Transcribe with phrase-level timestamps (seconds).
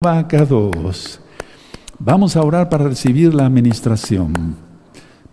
[0.00, 1.20] 2.
[1.98, 4.54] Vamos a orar para recibir la administración.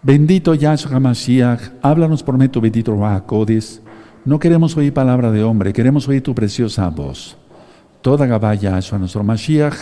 [0.01, 2.97] Bendito Yahshua Mashiach, háblanos por medio bendito
[3.28, 3.79] Codis.
[4.25, 7.38] No queremos oír palabra de hombre, queremos oír tu preciosa voz.
[8.01, 9.75] Toda Gabá Yahshua, nuestro Mashiach.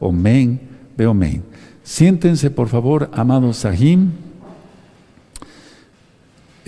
[0.00, 0.60] Omen,
[0.96, 1.44] ve omen.
[1.84, 4.10] Siéntense, por favor, amados Sahim.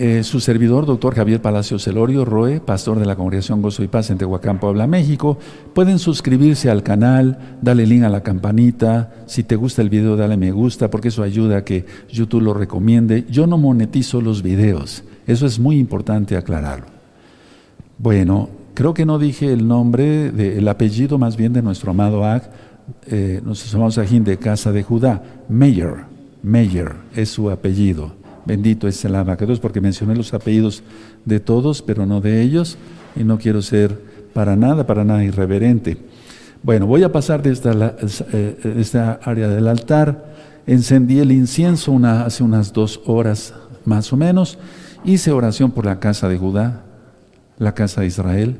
[0.00, 4.10] Eh, su servidor, doctor Javier Palacios Celorio Roe, pastor de la Congregación Gozo y Paz
[4.10, 5.38] en Tehuacán, Puebla, México.
[5.74, 9.12] Pueden suscribirse al canal, dale link a la campanita.
[9.26, 12.54] Si te gusta el video, dale me gusta, porque eso ayuda a que YouTube lo
[12.54, 13.26] recomiende.
[13.28, 15.02] Yo no monetizo los videos.
[15.26, 16.86] Eso es muy importante aclararlo.
[17.98, 22.52] Bueno, creo que no dije el nombre, el apellido más bien de nuestro amado Ag,
[23.08, 25.24] eh, nuestros amados Ajín de Casa de Judá.
[25.48, 26.04] Mayer,
[26.44, 28.17] Mayer es su apellido.
[28.48, 30.82] Bendito es el abacados, porque mencioné los apellidos
[31.26, 32.78] de todos, pero no de ellos,
[33.14, 34.00] y no quiero ser
[34.32, 35.98] para nada, para nada irreverente.
[36.62, 40.32] Bueno, voy a pasar de eh, esta, área del altar.
[40.66, 43.52] Encendí el incienso hace unas dos horas
[43.84, 44.58] más o menos.
[45.04, 46.84] Hice oración por la casa de Judá,
[47.58, 48.56] la casa de Israel,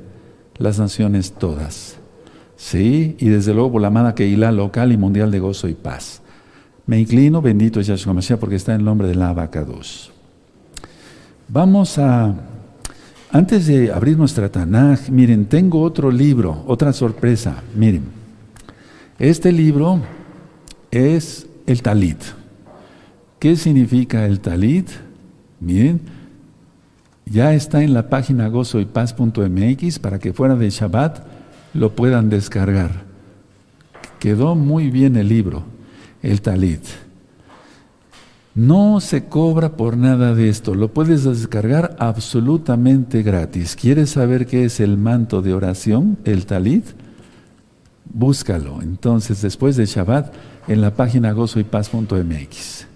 [0.59, 1.97] las naciones todas.
[2.57, 6.21] Sí, y desde luego por la amada Keilah local y mundial de gozo y paz.
[6.89, 10.11] Me inclino, bendito es Yahshua Mashiach, porque está en el nombre de la vaca 2.
[11.49, 12.35] Vamos a,
[13.31, 17.63] antes de abrir nuestra Tanaj, miren, tengo otro libro, otra sorpresa.
[17.77, 18.05] Miren,
[19.19, 20.01] este libro
[20.91, 22.23] es el Talit.
[23.39, 24.89] ¿Qué significa el Talit?
[25.61, 26.01] Miren,
[27.27, 31.19] ya está en la página gozoypaz.mx para que fuera de Shabbat
[31.75, 33.03] lo puedan descargar.
[34.19, 35.77] Quedó muy bien el libro
[36.23, 36.83] el talit.
[38.55, 43.77] No se cobra por nada de esto, lo puedes descargar absolutamente gratis.
[43.77, 46.85] ¿Quieres saber qué es el manto de oración, el talit?
[48.13, 48.83] Búscalo.
[48.83, 50.35] Entonces, después de Shabbat,
[50.67, 52.87] en la página gozoypaz.mx.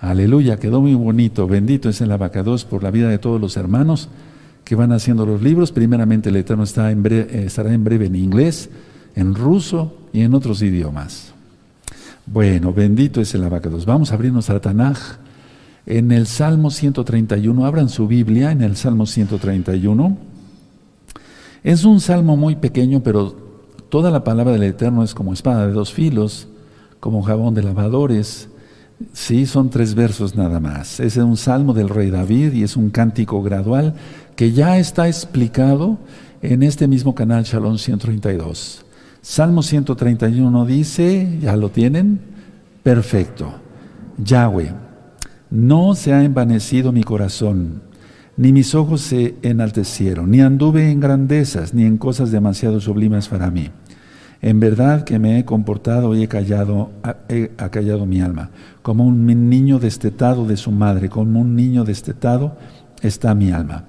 [0.00, 1.46] Aleluya, quedó muy bonito.
[1.46, 4.08] Bendito es el abacados por la vida de todos los hermanos
[4.64, 5.72] que van haciendo los libros.
[5.72, 6.64] Primeramente, el Eterno
[6.96, 8.70] breve, estará en breve en inglés,
[9.14, 11.34] en ruso y en otros idiomas.
[12.32, 13.86] Bueno, bendito es el abacados.
[13.86, 15.18] Vamos a abrirnos a Tanaj.
[15.84, 20.16] En el Salmo 131, abran su Biblia en el Salmo 131.
[21.64, 23.34] Es un salmo muy pequeño, pero
[23.88, 26.46] toda la palabra del Eterno es como espada de dos filos,
[27.00, 28.48] como jabón de lavadores.
[29.12, 31.00] Sí, son tres versos nada más.
[31.00, 33.94] Es un salmo del rey David y es un cántico gradual
[34.36, 35.98] que ya está explicado
[36.42, 38.84] en este mismo canal Shalom 132.
[39.22, 42.20] Salmo 131 dice, ¿ya lo tienen?
[42.82, 43.52] Perfecto.
[44.16, 44.72] Yahweh,
[45.50, 47.82] no se ha envanecido mi corazón,
[48.38, 53.50] ni mis ojos se enaltecieron, ni anduve en grandezas, ni en cosas demasiado sublimes para
[53.50, 53.68] mí.
[54.40, 56.90] En verdad que me he comportado y he callado,
[57.28, 58.48] he callado mi alma.
[58.80, 62.56] Como un niño destetado de su madre, como un niño destetado
[63.02, 63.84] está mi alma.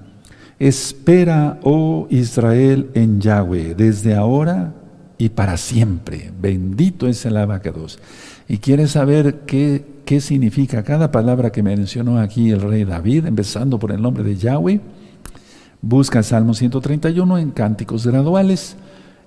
[0.58, 4.74] Espera, oh Israel, en Yahweh, desde ahora
[5.22, 6.32] y para siempre.
[6.40, 8.00] Bendito es el abacados.
[8.48, 13.78] Y quieres saber qué, qué significa cada palabra que mencionó aquí el rey David, empezando
[13.78, 14.80] por el nombre de Yahweh.
[15.80, 18.74] Busca Salmo 131 en cánticos graduales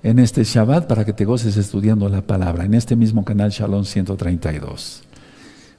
[0.03, 3.85] en este Shabbat para que te goces estudiando la palabra, en este mismo canal Shalom
[3.85, 5.01] 132.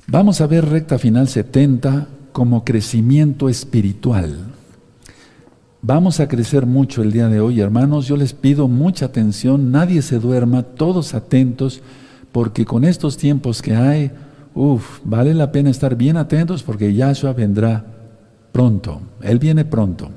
[0.06, 4.55] Vamos a ver recta final 70 como crecimiento espiritual.
[5.88, 8.08] Vamos a crecer mucho el día de hoy, hermanos.
[8.08, 11.80] Yo les pido mucha atención, nadie se duerma, todos atentos,
[12.32, 14.10] porque con estos tiempos que hay,
[14.52, 17.84] uff, vale la pena estar bien atentos porque Yahshua vendrá
[18.50, 19.00] pronto.
[19.22, 20.10] Él viene pronto.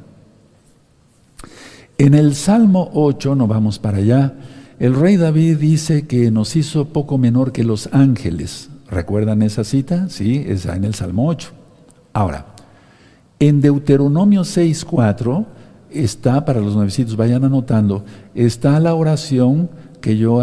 [2.00, 4.34] En el Salmo 8, no vamos para allá,
[4.80, 8.72] el rey David dice que nos hizo poco menor que los ángeles.
[8.90, 10.10] ¿Recuerdan esa cita?
[10.10, 11.50] Sí, está en el Salmo 8.
[12.14, 12.56] Ahora,
[13.40, 15.59] en Deuteronomio 6.4
[15.92, 18.06] está, para los nuevecitos, vayan anotando,
[18.36, 19.70] está la oración
[20.02, 20.42] que, yo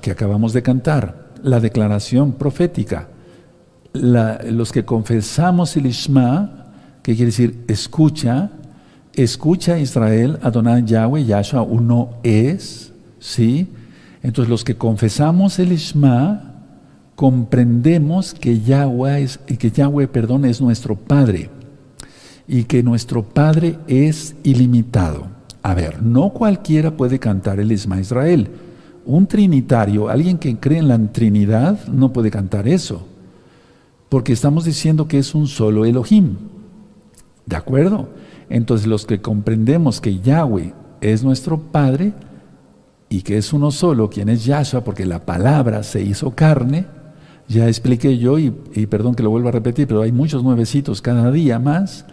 [0.00, 3.08] que acabamos de cantar, la declaración profética.
[3.94, 6.66] los que confesamos el Ishma,
[7.02, 8.50] que quiere decir escucha,
[9.14, 13.68] escucha Israel, Adonai Yahweh, Yahshua uno es, ¿sí?
[14.22, 16.54] Entonces los que confesamos el Ishma,
[17.16, 21.50] comprendemos que Yahweh, es, que Yahweh perdón, es nuestro Padre
[22.52, 25.26] y que nuestro Padre es ilimitado.
[25.62, 28.50] A ver, no cualquiera puede cantar el Isma Israel.
[29.06, 33.06] Un trinitario, alguien que cree en la Trinidad, no puede cantar eso.
[34.10, 36.36] Porque estamos diciendo que es un solo Elohim.
[37.46, 38.10] ¿De acuerdo?
[38.50, 42.12] Entonces los que comprendemos que Yahweh es nuestro Padre
[43.08, 46.84] y que es uno solo, quien es Yahshua, porque la palabra se hizo carne,
[47.48, 48.50] ya expliqué yo, y,
[48.90, 52.04] perdón que lo vuelva a repetir, pero hay muchos nuevecitos cada día más,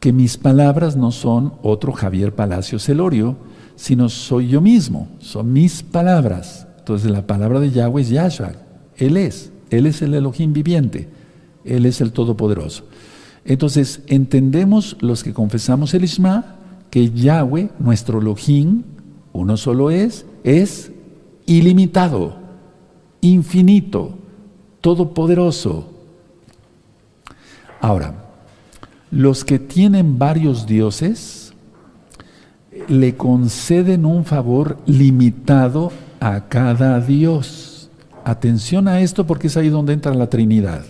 [0.00, 3.36] que mis palabras no son otro Javier Palacio Celorio,
[3.76, 6.66] sino soy yo mismo, son mis palabras.
[6.78, 8.52] Entonces la palabra de Yahweh es Yahshua,
[8.96, 11.08] Él es, Él es el Elohim viviente,
[11.64, 12.84] Él es el Todopoderoso.
[13.44, 16.56] Entonces entendemos los que confesamos el Isma,
[16.90, 18.82] que Yahweh, nuestro Elohim,
[19.32, 20.92] uno solo es, es
[21.46, 22.36] ilimitado,
[23.20, 24.18] infinito,
[24.80, 25.90] todopoderoso.
[27.80, 28.29] Ahora,
[29.10, 31.52] los que tienen varios dioses
[32.88, 37.90] le conceden un favor limitado a cada dios.
[38.24, 40.84] Atención a esto porque es ahí donde entra la Trinidad.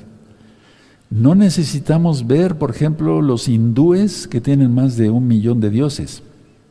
[1.09, 6.23] No necesitamos ver, por ejemplo, los hindúes que tienen más de un millón de dioses.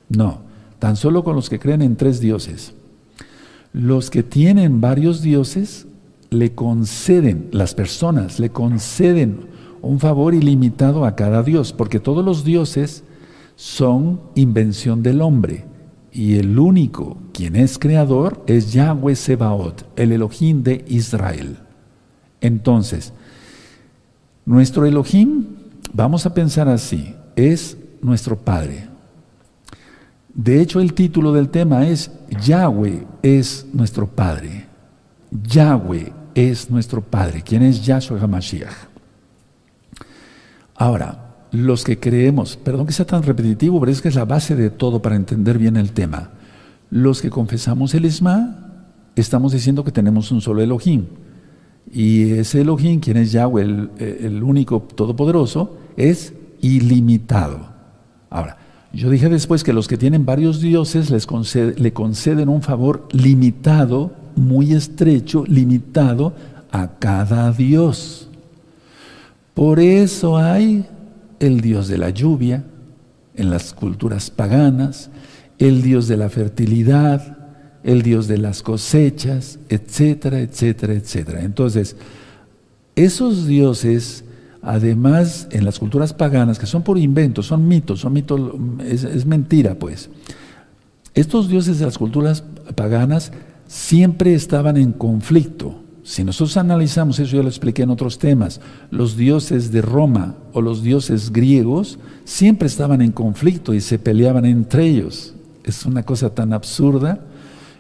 [0.08, 0.42] No,
[0.80, 2.74] tan solo con los que creen en tres dioses.
[3.74, 5.88] Los que tienen varios dioses
[6.30, 9.49] le conceden, las personas le conceden
[9.82, 13.04] un favor ilimitado a cada dios, porque todos los dioses
[13.56, 15.66] son invención del hombre.
[16.12, 21.58] Y el único quien es creador es Yahweh Sebaot, el Elohim de Israel.
[22.42, 23.14] Entonces,
[24.46, 25.46] nuestro Elohim,
[25.94, 28.88] vamos a pensar así, es nuestro Padre.
[30.34, 34.68] De hecho, el título del tema es Yahweh es nuestro Padre.
[35.32, 37.42] Yahweh es nuestro Padre.
[37.44, 38.89] ¿Quién es Yahshua HaMashiach?
[40.80, 44.56] Ahora, los que creemos, perdón que sea tan repetitivo, pero es que es la base
[44.56, 46.32] de todo para entender bien el tema.
[46.90, 48.86] Los que confesamos el Isma,
[49.18, 51.06] estamos diciendo que tenemos un solo Elohim.
[51.92, 57.60] Y ese Elohim, quien es Yahweh, el, único todopoderoso, es ilimitado.
[58.30, 58.58] Ahora,
[58.94, 61.28] yo dije después que los que tienen varios dioses les
[61.78, 66.34] le conceden un favor limitado, muy estrecho, limitado
[66.72, 68.29] a cada dios.
[69.60, 70.86] Por eso hay
[71.42, 72.64] el dios de la lluvia
[73.36, 75.10] en las culturas paganas,
[75.58, 77.38] el dios de la fertilidad,
[77.84, 81.42] el dios de las cosechas, etcétera, etcétera, etcétera.
[81.42, 81.98] Entonces,
[82.96, 84.24] esos dioses
[84.62, 88.40] además en las culturas paganas, que son por inventos, son mitos, son mitos,
[88.86, 90.10] es, mentira pues.
[91.14, 92.46] Estos dioses de las culturas
[92.76, 93.34] paganas
[93.68, 95.89] siempre estaban en conflicto.
[96.10, 100.60] Si nosotros analizamos, eso ya lo expliqué en otros temas, los dioses de Roma o
[100.60, 105.36] los dioses griegos siempre estaban en conflicto y se peleaban entre ellos.
[105.64, 107.20] Es una cosa tan absurda.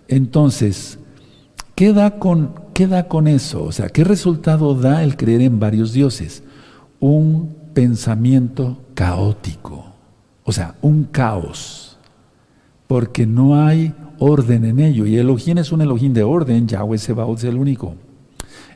[0.07, 0.99] Entonces,
[1.73, 3.63] ¿qué da con, qué da con eso?
[3.63, 6.43] O sea, ¿qué resultado da el creer en varios dioses?
[6.99, 9.85] un pensamiento caótico,
[10.43, 11.97] o sea, un caos,
[12.85, 15.07] porque no hay orden en ello.
[15.07, 17.95] Y Elohim es un Elohim de orden, Yahweh Sebaot es el único.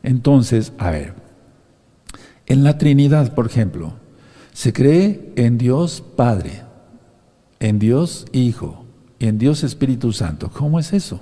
[0.04, 1.14] Entonces, a ver,
[2.46, 3.94] en la Trinidad, por ejemplo,
[4.52, 6.62] se cree en Dios Padre,
[7.60, 8.86] en Dios Hijo,
[9.20, 10.52] en Dios Espíritu Santo.
[10.52, 11.22] ¿Cómo es eso?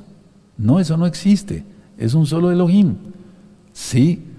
[0.57, 1.63] No, eso no existe.
[1.97, 2.95] Es un solo Elohim.
[3.71, 4.31] Sí,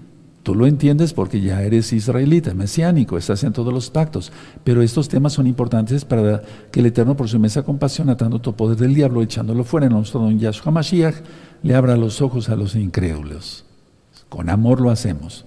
[0.43, 4.29] Tú lo entiendes porque ya eres israelita, mesiánico, estás en todos los pactos.
[4.65, 8.53] Pero estos temas son importantes para que el Eterno, por su inmensa compasión, atando todo
[8.53, 11.15] poder del diablo, echándolo fuera en nuestro don Yahshua Mashiach,
[11.63, 13.63] le abra los ojos a los incrédulos.
[14.33, 15.45] Con amor lo hacemos.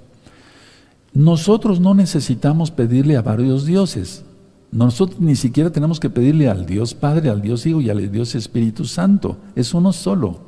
[1.12, 4.24] Nosotros no necesitamos pedirle a varios dioses.
[4.70, 8.36] Nosotros ni siquiera tenemos que pedirle al Dios Padre, al Dios Hijo y al Dios
[8.36, 9.38] Espíritu Santo.
[9.56, 10.38] Es uno solo.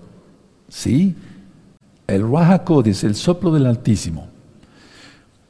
[0.68, 1.16] ¿Sí?
[2.06, 2.24] El
[2.86, 4.28] es el soplo del Altísimo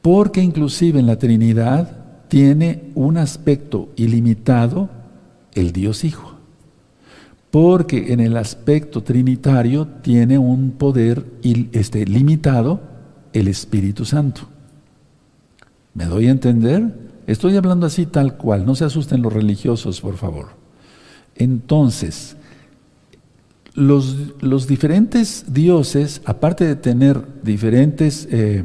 [0.01, 4.89] porque inclusive en la Trinidad tiene un aspecto ilimitado
[5.53, 6.28] el Dios Hijo,
[7.51, 11.25] porque en el aspecto trinitario tiene un poder
[11.71, 12.81] este, limitado
[13.33, 14.41] el Espíritu Santo.
[15.93, 16.93] ¿Me doy a entender?
[17.25, 20.49] Estoy hablando así tal cual, no se asusten los religiosos, por favor.
[21.35, 22.35] Entonces,
[23.73, 28.27] los, los diferentes dioses, aparte de tener diferentes...
[28.31, 28.63] Eh,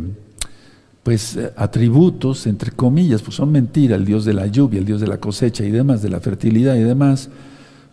[1.05, 5.01] pues eh, atributos, entre comillas, pues son mentiras, el dios de la lluvia, el dios
[5.01, 7.29] de la cosecha y demás, de la fertilidad y demás,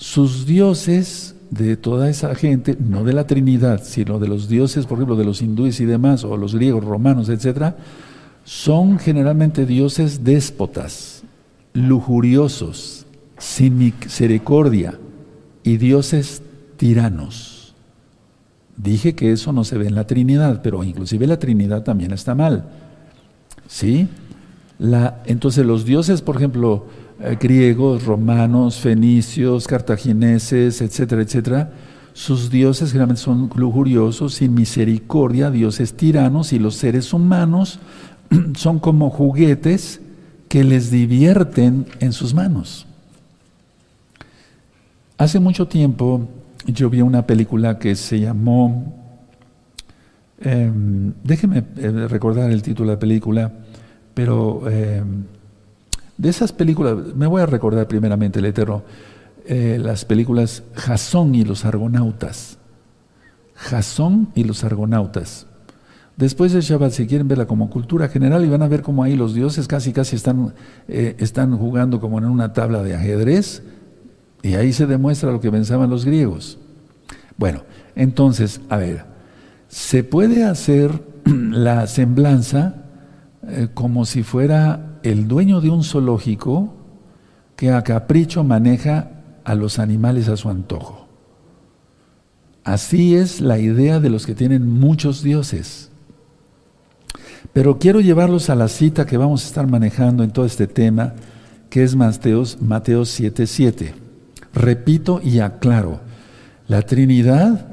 [0.01, 4.97] sus dioses de toda esa gente, no de la Trinidad, sino de los dioses, por
[4.97, 7.77] ejemplo, de los hindúes y demás, o los griegos, romanos, etcétera,
[8.43, 11.21] son generalmente dioses déspotas,
[11.73, 13.05] lujuriosos,
[13.37, 14.97] sin misericordia
[15.61, 16.41] y dioses
[16.77, 17.75] tiranos.
[18.77, 22.33] Dije que eso no se ve en la Trinidad, pero inclusive la Trinidad también está
[22.33, 22.65] mal.
[23.67, 24.07] ¿Sí?
[24.79, 26.87] La, entonces los dioses, por ejemplo,
[27.39, 31.71] griegos, romanos, fenicios, cartagineses, etcétera, etcétera,
[32.13, 37.79] sus dioses generalmente son lujuriosos, sin misericordia, dioses tiranos y los seres humanos
[38.55, 40.01] son como juguetes
[40.49, 42.85] que les divierten en sus manos.
[45.17, 46.27] Hace mucho tiempo
[46.65, 48.93] yo vi una película que se llamó,
[50.39, 53.51] em, déjeme eh, recordar el título de la película,
[54.13, 55.23] pero em,
[56.21, 58.83] de esas películas, me voy a recordar primeramente el Eterno,
[59.43, 62.59] eh, las películas Jasón y los Argonautas.
[63.55, 65.47] Jasón y los Argonautas.
[66.17, 69.15] Después de Shabbat, si quieren verla como cultura general, y van a ver cómo ahí
[69.15, 70.53] los dioses casi casi están,
[70.87, 73.63] eh, están jugando como en una tabla de ajedrez,
[74.43, 76.59] y ahí se demuestra lo que pensaban los griegos.
[77.35, 77.63] Bueno,
[77.95, 79.05] entonces, a ver,
[79.69, 82.75] se puede hacer la semblanza
[83.47, 86.73] eh, como si fuera el dueño de un zoológico
[87.55, 89.11] que a capricho maneja
[89.43, 91.07] a los animales a su antojo.
[92.63, 95.89] Así es la idea de los que tienen muchos dioses.
[97.53, 101.13] Pero quiero llevarlos a la cita que vamos a estar manejando en todo este tema,
[101.69, 103.93] que es Mateo 7:7.
[104.53, 106.01] Repito y aclaro,
[106.67, 107.67] la Trinidad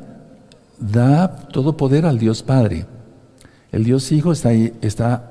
[0.79, 2.87] da todo poder al Dios Padre.
[3.73, 5.28] El Dios Hijo está, está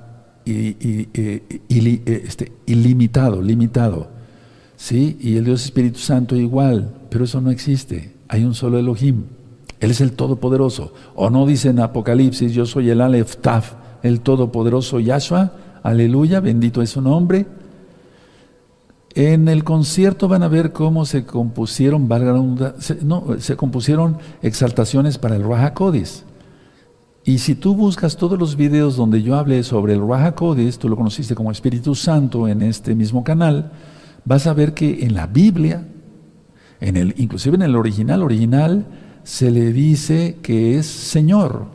[0.48, 4.08] este, ilimitado, limitado.
[4.78, 5.18] ¿sí?
[5.20, 8.14] Y el Dios Espíritu Santo igual, pero eso no existe.
[8.30, 9.24] Hay un solo Elohim.
[9.80, 10.94] Él es el Todopoderoso.
[11.16, 13.74] O no dice en Apocalipsis, yo soy el Aleph Taf,
[14.04, 15.52] el Todopoderoso Yahshua.
[15.84, 17.46] Aleluya, bendito es su nombre.
[19.14, 22.08] En el concierto van a ver cómo se compusieron,
[23.02, 26.24] no, se compusieron exaltaciones para el Raja Codis.
[27.28, 30.88] Y si tú buscas todos los videos donde yo hablé sobre el Raja Codis, tú
[30.88, 33.74] lo conociste como Espíritu Santo en este mismo canal,
[34.24, 35.86] vas a ver que en la Biblia,
[36.80, 38.86] en el, inclusive en el original, original,
[39.24, 41.66] se le dice que es Señor.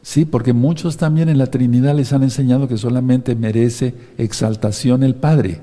[0.00, 5.16] Sí, porque muchos también en la Trinidad les han enseñado que solamente merece exaltación el
[5.16, 5.60] Padre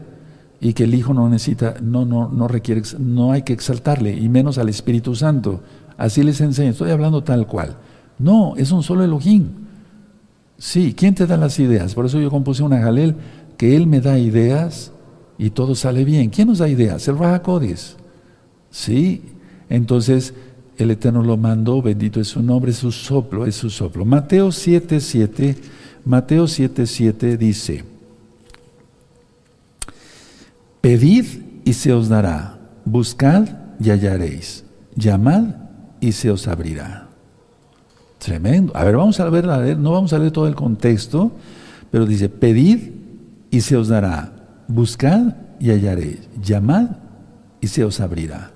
[0.60, 4.28] y que el Hijo no necesita, no, no, no requiere, no hay que exaltarle, y
[4.28, 5.62] menos al Espíritu Santo.
[5.96, 7.78] Así les enseño, estoy hablando tal cual.
[8.20, 9.48] No, es un solo Elohim.
[10.58, 11.96] Sí, ¿quién te da las ideas?
[11.96, 13.16] Por eso yo compuse una Jalel,
[13.58, 14.92] que Él me da ideas
[15.38, 16.30] y todo sale bien.
[16.30, 17.08] ¿Quién nos da ideas?
[17.08, 17.96] El Rahakodis.
[18.70, 19.24] Sí,
[19.70, 20.34] entonces
[20.78, 24.06] el Eterno lo mandó, bendito es su nombre, su soplo, es su soplo.
[24.06, 25.56] Mateo 7.7,
[26.06, 27.84] Mateo 7.7 dice,
[30.82, 31.26] Pedid
[31.66, 33.48] y se os dará, buscad
[33.80, 34.64] y hallaréis,
[34.96, 35.56] llamad
[36.00, 37.09] y se os abrirá.
[38.20, 38.76] Tremendo.
[38.76, 39.46] A ver, vamos a ver,
[39.78, 41.32] no vamos a leer todo el contexto,
[41.90, 42.92] pero dice, pedid
[43.50, 44.34] y se os dará,
[44.68, 46.90] buscad y hallaréis, llamad
[47.62, 48.52] y se os abrirá.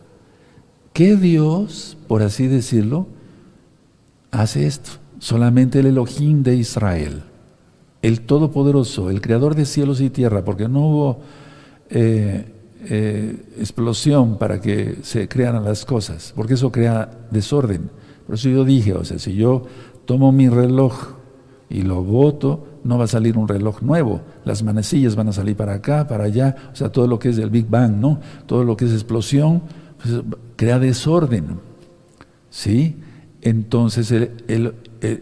[0.91, 3.08] ¿Qué Dios, por así decirlo,
[4.32, 4.91] hace esto?
[5.20, 7.24] Solamente el Elohim de Israel,
[8.01, 11.22] el Todopoderoso, el Creador de cielos y tierra, porque no hubo
[11.89, 12.46] eh,
[12.86, 17.89] eh, explosión para que se crearan las cosas, porque eso crea desorden.
[18.25, 19.63] Por eso yo dije, o sea, si yo
[20.06, 21.15] tomo mi reloj
[21.70, 24.22] y lo boto, no va a salir un reloj nuevo.
[24.46, 27.38] Las manecillas van a salir para acá, para allá, o sea, todo lo que es
[27.38, 28.20] el Big Bang, ¿no?
[28.46, 29.63] Todo lo que es explosión,
[30.01, 30.22] pues,
[30.56, 31.60] crea desorden.
[32.50, 32.98] ¿Sí?
[33.42, 34.13] Entonces,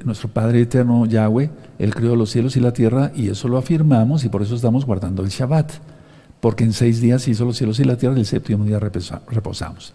[0.04, 4.26] nuestro Padre Eterno, Yahweh, Él creó los cielos y la tierra y eso lo afirmamos
[4.26, 5.72] y por eso estamos guardando el Shabbat
[6.42, 9.94] porque en seis días hizo los cielos y la tierra y el séptimo día reposamos.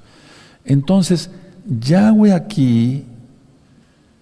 [0.64, 1.30] Entonces,
[1.66, 3.04] Yahweh aquí,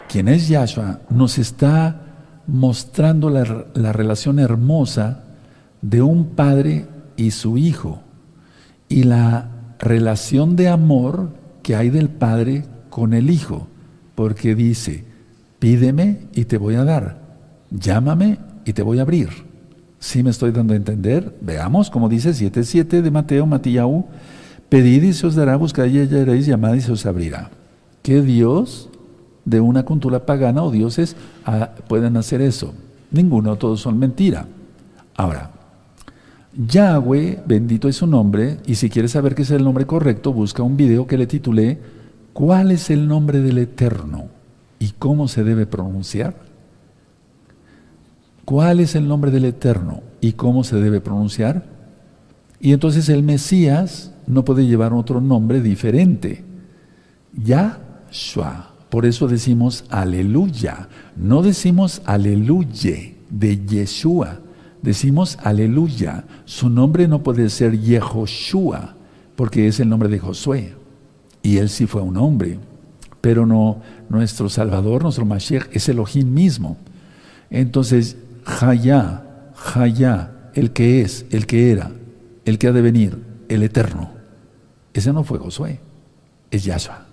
[0.08, 2.00] quien es Yahshua, nos está
[2.46, 5.24] mostrando la, la relación hermosa
[5.82, 6.86] de un padre
[7.16, 8.00] y su hijo
[8.88, 9.48] y la
[9.78, 11.30] relación de amor
[11.62, 13.66] que hay del padre con el hijo,
[14.14, 15.04] porque dice,
[15.58, 17.18] pídeme y te voy a dar,
[17.70, 19.30] llámame y te voy a abrir.
[19.98, 21.34] Si me estoy dando a entender?
[21.40, 23.86] Veamos, como dice 7.7 de Mateo, Matías,
[24.68, 27.50] pedid y se os dará, buscad y hallaréis, llamad y se os abrirá.
[28.02, 28.88] ¿Qué Dios
[29.44, 32.74] de una cultura pagana o dioses ah, pueden hacer eso?
[33.10, 34.46] Ninguno, todos son mentira.
[35.16, 35.50] Ahora,
[36.56, 40.62] Yahweh, bendito es su nombre, y si quieres saber qué es el nombre correcto, busca
[40.62, 41.78] un video que le titulé
[42.32, 44.26] ¿Cuál es el nombre del Eterno
[44.80, 46.34] y cómo se debe pronunciar?
[48.44, 51.64] ¿Cuál es el nombre del Eterno y cómo se debe pronunciar?
[52.60, 56.44] Y entonces el Mesías no puede llevar otro nombre diferente.
[57.34, 58.70] Yahshua.
[58.90, 60.88] Por eso decimos aleluya.
[61.16, 64.40] No decimos aleluye de Yeshua.
[64.82, 66.24] Decimos aleluya.
[66.44, 68.94] Su nombre no puede ser Yehoshua
[69.36, 70.74] porque es el nombre de Josué.
[71.42, 72.58] Y él sí fue un hombre.
[73.20, 76.76] pero no, nuestro Salvador, nuestro Mashiach, es Elohim mismo.
[77.48, 79.24] Entonces, Hayá,
[79.74, 81.90] Hayá, el que es, el que era,
[82.44, 84.10] el que ha de venir, el eterno.
[84.94, 85.80] Ese no fue Josué,
[86.50, 87.04] es Yahshua.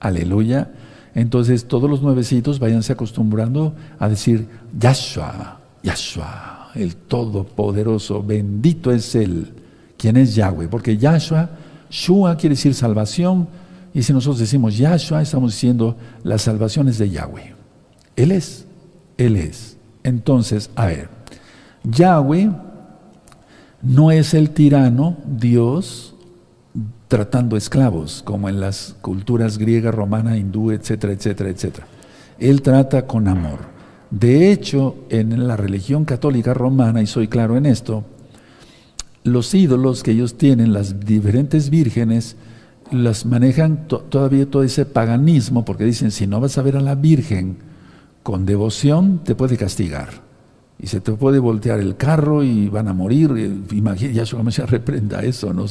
[0.00, 0.72] Aleluya.
[1.14, 9.52] Entonces, todos los nuevecitos váyanse acostumbrando a decir Yahshua, Yahshua, el Todopoderoso, bendito es Él.
[9.96, 10.68] ¿Quién es Yahweh?
[10.68, 11.50] Porque Yahshua,
[11.90, 13.48] Shua quiere decir salvación,
[13.94, 17.54] y si nosotros decimos Yahshua, estamos diciendo las salvaciones de Yahweh.
[18.16, 18.66] Él es,
[19.16, 19.76] Él es.
[20.02, 21.08] Entonces, a ver,
[21.84, 22.50] Yahweh
[23.82, 26.15] no es el tirano, Dios,
[27.08, 31.86] tratando esclavos, como en las culturas griega, romana, hindú, etcétera, etcétera, etcétera.
[32.38, 33.60] Él trata con amor.
[34.10, 38.04] De hecho, en la religión católica romana, y soy claro en esto,
[39.24, 42.36] los ídolos que ellos tienen, las diferentes vírgenes,
[42.92, 46.94] las manejan todavía todo ese paganismo, porque dicen, si no vas a ver a la
[46.94, 47.56] Virgen
[48.22, 50.25] con devoción, te puede castigar.
[50.78, 53.64] Y se te puede voltear el carro y van a morir.
[53.72, 55.64] Imagina, ya se reprenda eso, ¿no?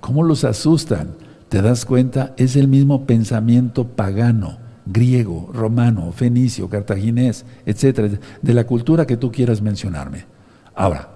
[0.00, 1.14] ¿cómo los asustan?
[1.48, 2.34] ¿Te das cuenta?
[2.36, 8.08] Es el mismo pensamiento pagano, griego, romano, fenicio, cartaginés, etcétera,
[8.40, 10.26] de la cultura que tú quieras mencionarme.
[10.74, 11.08] Ahora,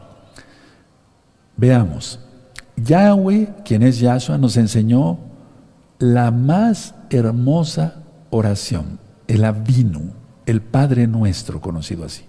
[1.56, 2.20] veamos.
[2.76, 5.18] Yahweh, quien es Yahshua, nos enseñó
[5.98, 8.98] la más hermosa oración,
[9.28, 10.12] el Avinu,
[10.46, 12.24] el Padre nuestro, conocido así.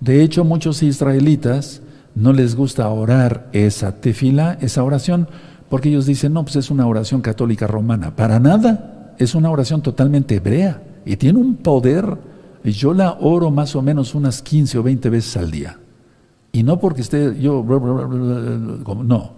[0.00, 1.82] De hecho, muchos israelitas
[2.14, 5.28] no les gusta orar esa tefila, esa oración,
[5.68, 8.14] porque ellos dicen, no, pues es una oración católica romana.
[8.14, 12.16] Para nada, es una oración totalmente hebrea y tiene un poder.
[12.64, 15.78] Yo la oro más o menos unas 15 o 20 veces al día.
[16.52, 17.64] Y no porque esté yo,
[19.04, 19.32] no.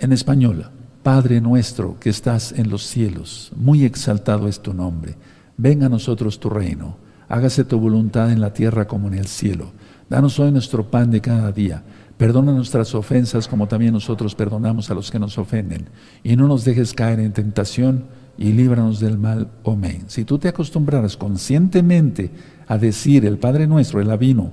[0.00, 0.70] En español,
[1.02, 5.16] Padre nuestro que estás en los cielos, muy exaltado es tu nombre.
[5.56, 9.72] Venga a nosotros tu reino hágase tu voluntad en la tierra como en el cielo.
[10.08, 11.82] Danos hoy nuestro pan de cada día.
[12.16, 15.88] Perdona nuestras ofensas como también nosotros perdonamos a los que nos ofenden.
[16.24, 19.48] Y no nos dejes caer en tentación y líbranos del mal.
[19.64, 20.04] Amén.
[20.08, 22.30] Si tú te acostumbraras conscientemente
[22.66, 24.50] a decir el Padre Nuestro, el Avino,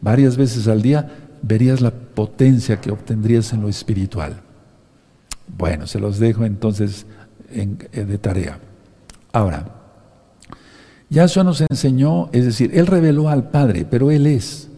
[0.00, 1.08] varias veces al día,
[1.42, 4.40] verías la potencia que obtendrías en lo espiritual.
[5.56, 7.06] Bueno, se los dejo entonces
[7.50, 8.58] en, eh, de tarea.
[9.32, 9.83] Ahora,
[11.10, 14.68] Yahshua nos enseñó, es decir, Él reveló al Padre, pero Él es.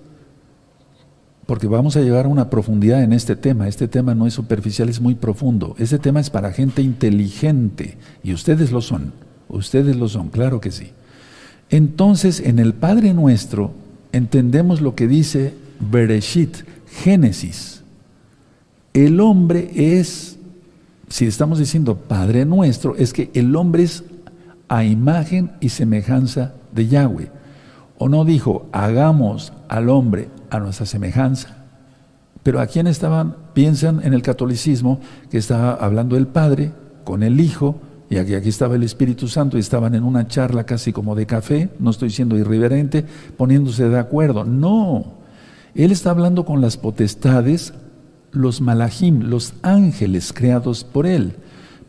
[1.47, 3.69] Porque vamos a llegar a una profundidad en este tema.
[3.69, 5.77] Este tema no es superficial, es muy profundo.
[5.79, 7.97] Este tema es para gente inteligente.
[8.25, 9.12] Y ustedes lo son.
[9.49, 10.91] Ustedes lo son, claro que sí.
[11.71, 13.73] Entonces, en el Padre nuestro,
[14.12, 16.57] entendemos lo que dice Bereshit,
[17.03, 17.83] Génesis.
[18.93, 20.39] El hombre es,
[21.09, 24.05] si estamos diciendo Padre nuestro, es que el hombre es
[24.68, 27.31] a imagen y semejanza de Yahweh.
[27.98, 31.64] ¿O no dijo, hagamos al hombre a nuestra semejanza?
[32.42, 35.00] Pero a quién estaban, piensan en el catolicismo,
[35.31, 36.72] que estaba hablando el Padre
[37.05, 40.64] con el Hijo, y aquí, aquí estaba el Espíritu Santo, y estaban en una charla
[40.64, 43.05] casi como de café, no estoy siendo irreverente,
[43.37, 44.44] poniéndose de acuerdo.
[44.44, 45.14] No,
[45.74, 47.72] Él está hablando con las potestades,
[48.31, 51.35] los malachim, los ángeles creados por Él,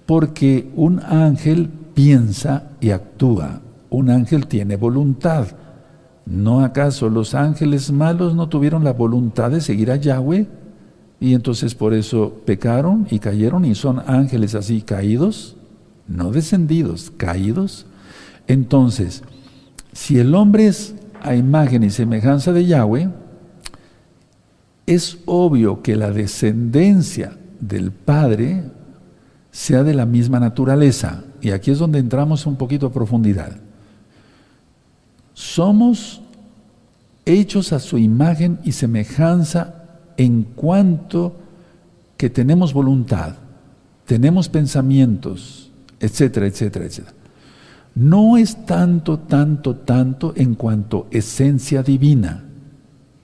[0.06, 3.60] porque un ángel piensa y actúa.
[3.90, 5.48] Un ángel tiene voluntad.
[6.28, 10.46] ¿No acaso los ángeles malos no tuvieron la voluntad de seguir a Yahweh?
[11.20, 15.56] Y entonces por eso pecaron y cayeron y son ángeles así caídos,
[16.08, 17.88] no descendidos, caídos.
[18.46, 19.24] Entonces,
[19.92, 23.10] si el hombre es a imagen y semejanza de Yahweh,
[24.86, 28.66] es obvio que la descendencia del Padre
[29.50, 31.24] sea de la misma naturaleza.
[31.48, 33.56] Y aquí es donde entramos un poquito a profundidad.
[35.34, 36.20] Somos
[37.26, 39.86] hechos a su imagen y semejanza
[40.18, 41.38] en cuanto
[42.18, 43.36] que tenemos voluntad,
[44.04, 47.16] tenemos pensamientos, etcétera, etcétera, etcétera.
[47.96, 52.44] No es tanto, tanto, tanto en cuanto esencia divina,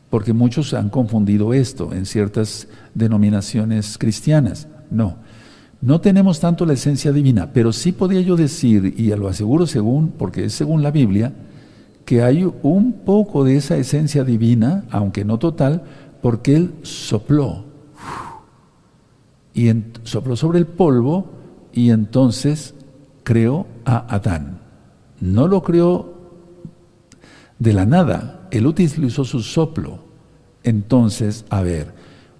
[0.09, 4.69] porque muchos han confundido esto en ciertas denominaciones cristianas.
[4.89, 5.17] No,
[5.83, 10.13] no tenemos tanto la esencia divina, pero sí podía yo decir, y lo aseguro según,
[10.17, 11.33] porque es según la Biblia,
[12.05, 15.83] que hay un poco de esa esencia divina, aunque no total,
[16.21, 17.65] porque Él sopló.
[19.53, 19.69] Y
[20.03, 21.29] sopló sobre el polvo
[21.73, 22.75] y entonces
[23.23, 24.59] creó a Adán.
[25.19, 26.13] No lo creó
[27.59, 29.99] de la nada, Él utilizó su soplo.
[30.63, 31.93] Entonces, a ver,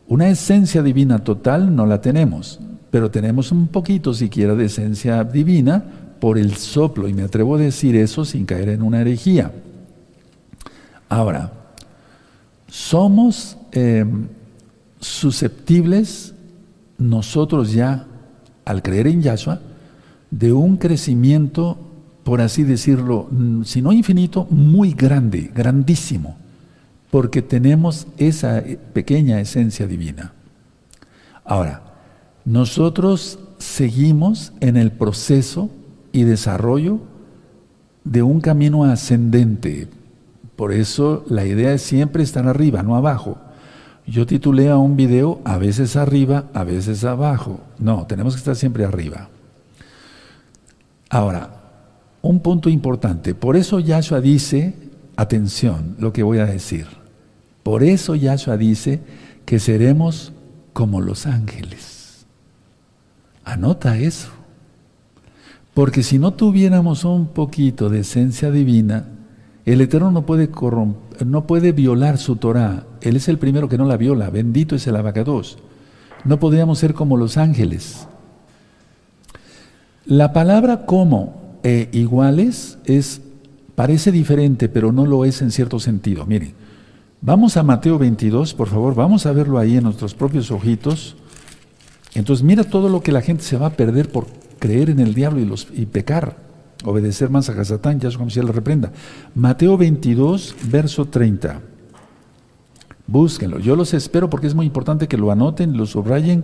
[0.08, 2.62] una esencia divina total no la tenemos
[2.94, 5.84] pero tenemos un poquito siquiera de esencia divina
[6.20, 9.52] por el soplo, y me atrevo a decir eso sin caer en una herejía.
[11.10, 11.52] Ahora,
[12.68, 14.28] somos em,
[15.00, 16.36] susceptibles
[17.00, 18.06] nosotros ya,
[18.64, 19.60] al creer en Yahshua,
[20.30, 21.80] de un crecimiento,
[22.24, 26.38] por así decirlo, mm, si no infinito, muy grande, grandísimo,
[27.10, 30.34] porque tenemos esa eh, pequeña esencia divina.
[31.44, 31.93] Ahora,
[32.46, 35.70] nosotros seguimos en el proceso
[36.12, 37.00] y desarrollo
[38.04, 39.88] de un camino ascendente.
[40.56, 43.38] Por eso la idea es siempre estar arriba, no abajo.
[44.06, 47.62] Yo titulé a un video a veces arriba, a veces abajo.
[47.80, 49.30] No, tenemos que estar siempre arriba.
[51.10, 51.62] Ahora,
[52.22, 53.34] un punto importante.
[53.34, 54.76] Por eso Yahshua dice,
[55.16, 56.88] atención, lo que voy a decir.
[57.64, 59.00] Por eso Yahshua dice
[59.46, 60.34] que seremos
[60.74, 61.93] como los ángeles.
[63.44, 64.30] Anota eso.
[65.74, 69.06] Porque si no tuviéramos un poquito de esencia divina,
[69.66, 70.50] el Eterno no puede,
[71.26, 72.86] no puede violar su Torah.
[73.02, 74.30] Él es el primero que no la viola.
[74.30, 75.58] Bendito es el abacados.
[76.26, 78.08] No podríamos ser como los ángeles.
[80.06, 83.22] La palabra como e iguales es,
[83.76, 86.26] parece diferente, pero no lo es en cierto sentido.
[86.26, 86.54] Miren,
[87.22, 91.16] vamos a Mateo 22, por favor, vamos a verlo ahí en nuestros propios ojitos.
[92.16, 94.28] Entonces, mira todo lo que la gente se va a perder por
[94.60, 96.38] creer en el diablo y, los, y pecar
[96.84, 98.92] obedecer más a Hasatán, ya es como si le reprenda.
[99.36, 101.62] Mateo 22, verso 30.
[103.08, 103.60] Búsquenlo.
[103.60, 106.44] Yo los espero porque es muy importante que lo anoten, lo subrayen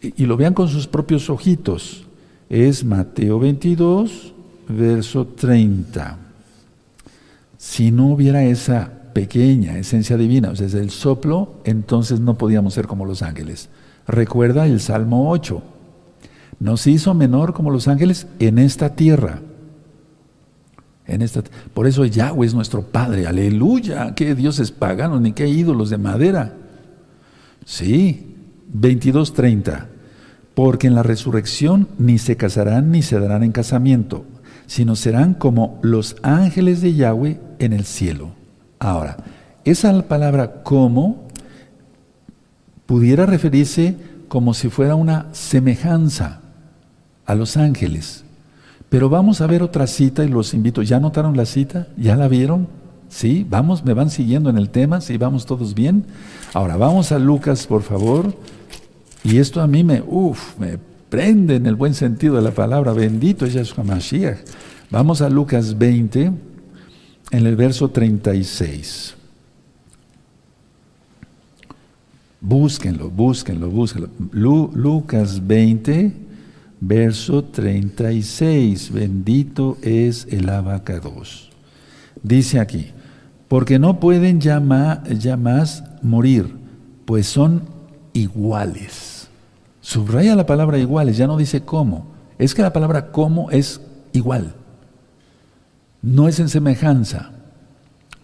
[0.00, 2.06] y, lo vean con sus propios ojitos.
[2.48, 4.34] Es Mateo 22,
[4.68, 6.18] verso 30.
[7.58, 12.74] Si no hubiera esa pequeña esencia divina, o sea, desde el soplo, entonces no podíamos
[12.74, 13.68] ser como los ángeles.
[14.10, 15.62] Recuerda el Salmo 8
[16.60, 19.40] nos hizo menor como los ángeles en esta tierra.
[21.06, 21.42] En esta,
[21.74, 23.26] por eso Yahweh es nuestro Padre.
[23.26, 24.14] Aleluya.
[24.14, 26.54] ¿Qué dioses paganos ni qué ídolos de madera?
[27.64, 28.36] Sí,
[28.78, 29.86] 22.30.
[30.54, 34.26] Porque en la resurrección ni se casarán ni se darán en casamiento,
[34.66, 38.32] sino serán como los ángeles de Yahweh en el cielo.
[38.78, 39.16] Ahora,
[39.64, 41.26] esa palabra como
[42.90, 43.94] pudiera referirse
[44.26, 46.40] como si fuera una semejanza
[47.24, 48.24] a los ángeles.
[48.88, 50.82] Pero vamos a ver otra cita y los invito.
[50.82, 51.86] ¿Ya notaron la cita?
[51.96, 52.66] ¿Ya la vieron?
[53.08, 53.46] ¿Sí?
[53.48, 55.18] Vamos, me van siguiendo en el tema, ¿sí?
[55.18, 56.04] Vamos todos bien.
[56.52, 58.34] Ahora, vamos a Lucas, por favor.
[59.22, 60.76] Y esto a mí me, uff, me
[61.08, 62.92] prende en el buen sentido de la palabra.
[62.92, 64.38] Bendito es Yahshua Mashiach.
[64.90, 66.32] Vamos a Lucas 20,
[67.30, 69.14] en el verso 36.
[72.40, 74.08] Búsquenlo, búsquenlo, búsquenlo.
[74.32, 76.12] Lucas 20,
[76.80, 78.92] verso 36.
[78.92, 81.50] Bendito es el abacados.
[82.22, 82.92] Dice aquí,
[83.48, 86.56] porque no pueden ya más morir,
[87.04, 87.62] pues son
[88.12, 89.28] iguales.
[89.80, 92.06] Subraya la palabra iguales, ya no dice cómo.
[92.38, 93.80] Es que la palabra cómo es
[94.12, 94.54] igual.
[96.00, 97.32] No es en semejanza.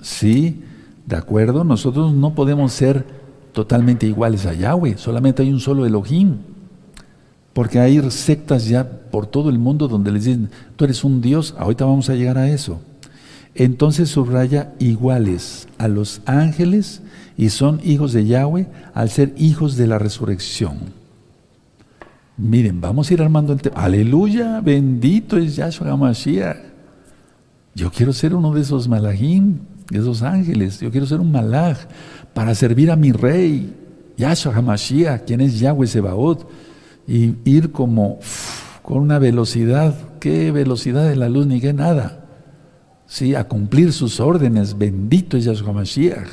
[0.01, 0.63] Sí,
[1.05, 3.26] de acuerdo, nosotros no podemos ser
[3.57, 6.37] totalmente iguales a Yahweh, solamente hay un solo Elohim.
[7.55, 11.55] Porque hay sectas ya por todo el mundo donde les dicen, tú eres un Dios,
[11.59, 12.83] ahorita vamos a llegar a eso.
[13.55, 17.01] Entonces subraya iguales a los ángeles
[17.39, 20.77] y son hijos de Yahweh al ser hijos de la resurrección.
[22.37, 23.77] Miren, vamos a ir armando el tema.
[23.77, 26.59] Aleluya, bendito es Yahshua HaMashiach.
[27.75, 30.79] Yo quiero ser uno de esos malajim, de esos ángeles.
[30.81, 31.79] Yo quiero ser un malaj
[32.37, 33.75] para servir a mi rey,
[34.19, 36.47] Yahshua HaMashiach, quien es Yahweh Sebaot
[37.09, 38.19] y ir como
[38.83, 42.27] con una velocidad, qué velocidad de la luz ni qué nada.
[43.07, 46.29] Sí, a cumplir sus órdenes, bendito es Yahshua Mashiach.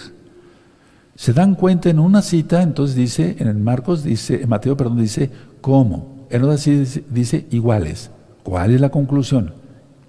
[1.15, 4.99] Se dan cuenta en una cita, entonces dice, en el Marcos dice, en Mateo, perdón,
[4.99, 6.27] dice, ¿cómo?
[6.29, 8.11] En otra dice, dice iguales.
[8.43, 9.53] ¿Cuál es la conclusión?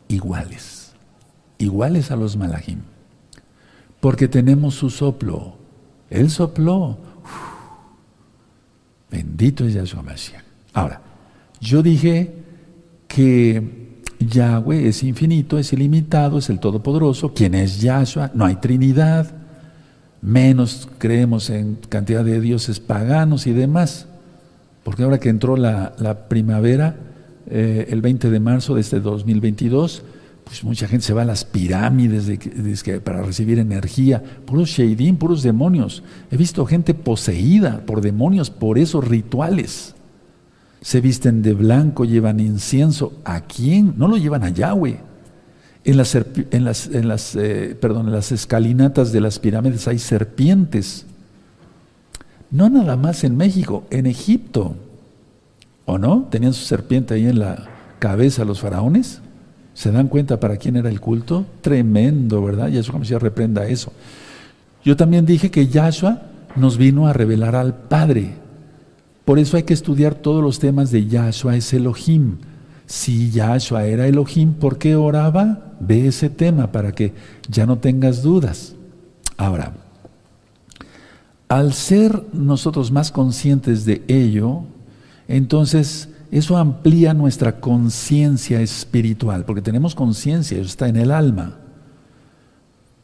[0.09, 0.93] Iguales.
[1.59, 2.81] Iguales a los malajim.
[4.01, 5.63] Porque tenemos su soplo.
[6.11, 6.99] Él sopló.
[9.11, 10.43] Bendito es Yahshua Mashiach.
[10.73, 11.01] Ahora,
[11.61, 12.33] yo dije
[13.07, 13.85] que
[14.19, 17.33] Yahweh es infinito, es ilimitado, es el Todopoderoso.
[17.35, 18.31] ¿Quién es Yahshua?
[18.35, 19.33] No hay Trinidad.
[20.21, 24.07] Menos creemos en cantidad de dioses paganos y demás.
[24.83, 26.97] Porque ahora que entró la, primavera,
[27.47, 30.03] eh, el 20 de marzo de este 2022,
[30.45, 32.31] pues mucha gente se va a las pirámides
[33.03, 36.03] para recibir energía, puros sheidim, puros demonios.
[36.31, 39.95] He visto gente poseída por demonios por esos rituales.
[40.83, 43.15] se visten de blanco, llevan incienso.
[43.25, 43.95] ¿A quién?
[43.97, 45.01] No lo llevan a Yahweh.
[45.85, 49.99] En las, en las, en las, eh, perdón, en las escalinatas de las pirámides hay
[49.99, 51.07] serpientes.
[52.51, 54.77] No nada más en México, en Egipto.
[55.87, 56.29] ¿O no?
[56.31, 57.67] Tenían su serpiente ahí en la
[57.99, 59.23] cabeza los faraones.
[59.75, 61.45] ¿Se dan cuenta para quién era el culto?
[61.61, 62.69] Tremendo, ¿verdad?
[62.69, 63.93] Yahshua Mashiach reprenda eso.
[64.85, 66.23] Yo también dije que Yahshua
[66.57, 68.35] nos vino a revelar al Padre.
[69.25, 72.37] Por eso hay que estudiar todos los temas de Yahshua es Elohim.
[72.87, 75.73] Si Yahshua era Elohim, ¿por qué oraba?
[75.81, 77.13] Ve ese tema para que
[77.49, 78.75] ya no tengas dudas.
[79.37, 79.73] Ahora,
[81.49, 84.63] al ser nosotros más conscientes de ello,
[85.27, 91.59] entonces eso amplía nuestra conciencia espiritual, porque tenemos conciencia, eso está en el alma.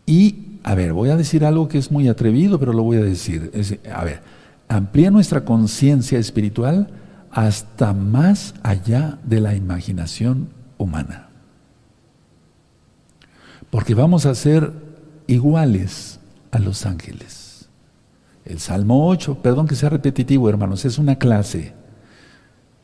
[0.04, 3.04] Y, a ver, voy a decir algo que es muy atrevido, pero lo voy a
[3.04, 3.52] decir.
[3.94, 4.22] a ver,
[4.66, 6.88] amplía nuestra conciencia espiritual
[7.30, 11.28] hasta más allá de la imaginación humana.
[13.70, 14.72] Porque vamos a ser
[15.28, 16.18] iguales
[16.50, 17.68] a los ángeles.
[18.44, 21.78] El Salmo 8, perdón que sea repetitivo, hermanos, es una clase.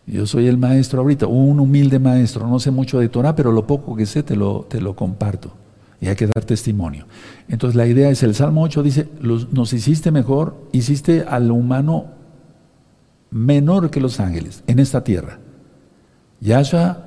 [0.06, 3.66] Yo soy el maestro ahorita, un humilde maestro, no sé mucho de Torah, pero lo
[3.66, 5.52] poco que sé te lo, comparto.
[6.00, 7.06] Y hay que dar testimonio.
[7.48, 12.06] Entonces la idea es, el Salmo 8 dice, nos hiciste mejor, hiciste al humano
[13.30, 15.40] menor que los ángeles en esta tierra.
[16.40, 17.06] Yahshua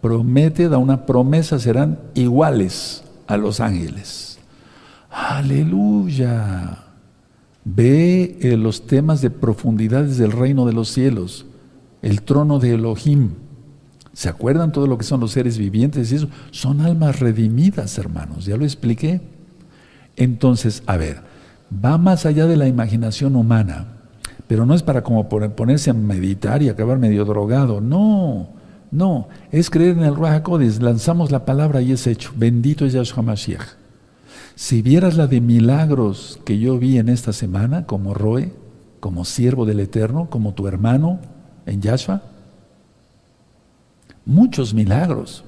[0.00, 4.40] promete, da una promesa, serán iguales a los ángeles.
[5.10, 6.78] Aleluya.
[7.64, 11.46] Ve eh, los temas de profundidades del reino de los cielos
[12.02, 13.30] el trono de Elohim.
[14.12, 16.28] ¿Se acuerdan todo lo que son los seres vivientes y eso?
[16.50, 19.22] Son almas redimidas, hermanos, ya lo expliqué.
[20.16, 21.22] Entonces, a ver,
[21.72, 23.86] va más allá de la imaginación humana,
[24.46, 28.48] pero no es para como ponerse a meditar y acabar medio drogado, no,
[28.90, 30.46] no, es creer en el Ruach
[30.80, 33.64] lanzamos la palabra y es hecho, bendito es Yahshua Mashiach.
[34.54, 38.52] Si vieras la de milagros que yo vi en esta semana, como Roe,
[39.00, 41.18] como siervo del Eterno, como tu hermano,
[41.66, 42.22] en Yahshua.
[44.24, 45.44] Muchos milagros.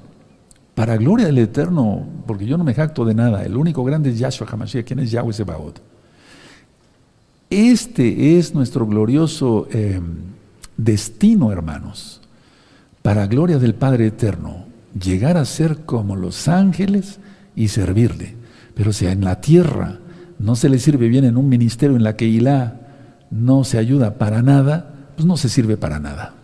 [0.74, 3.44] Para gloria del Eterno, porque yo no me jacto de nada.
[3.44, 4.85] El único grande es Yahshua Hamashiach.
[4.85, 5.81] ¿Quién es Yahweh Sebaot?
[7.50, 10.00] Este es nuestro glorioso eh,
[10.77, 12.20] destino, hermanos.
[13.03, 14.64] Para gloria del Padre Eterno.
[15.00, 17.20] Llegar a ser como los ángeles
[17.55, 18.35] y servirle.
[18.74, 20.00] Pero si en la tierra
[20.38, 22.81] no se le sirve bien en un ministerio en la que Ilá
[23.31, 26.35] no se ayuda para nada, pues no se sirve para nada.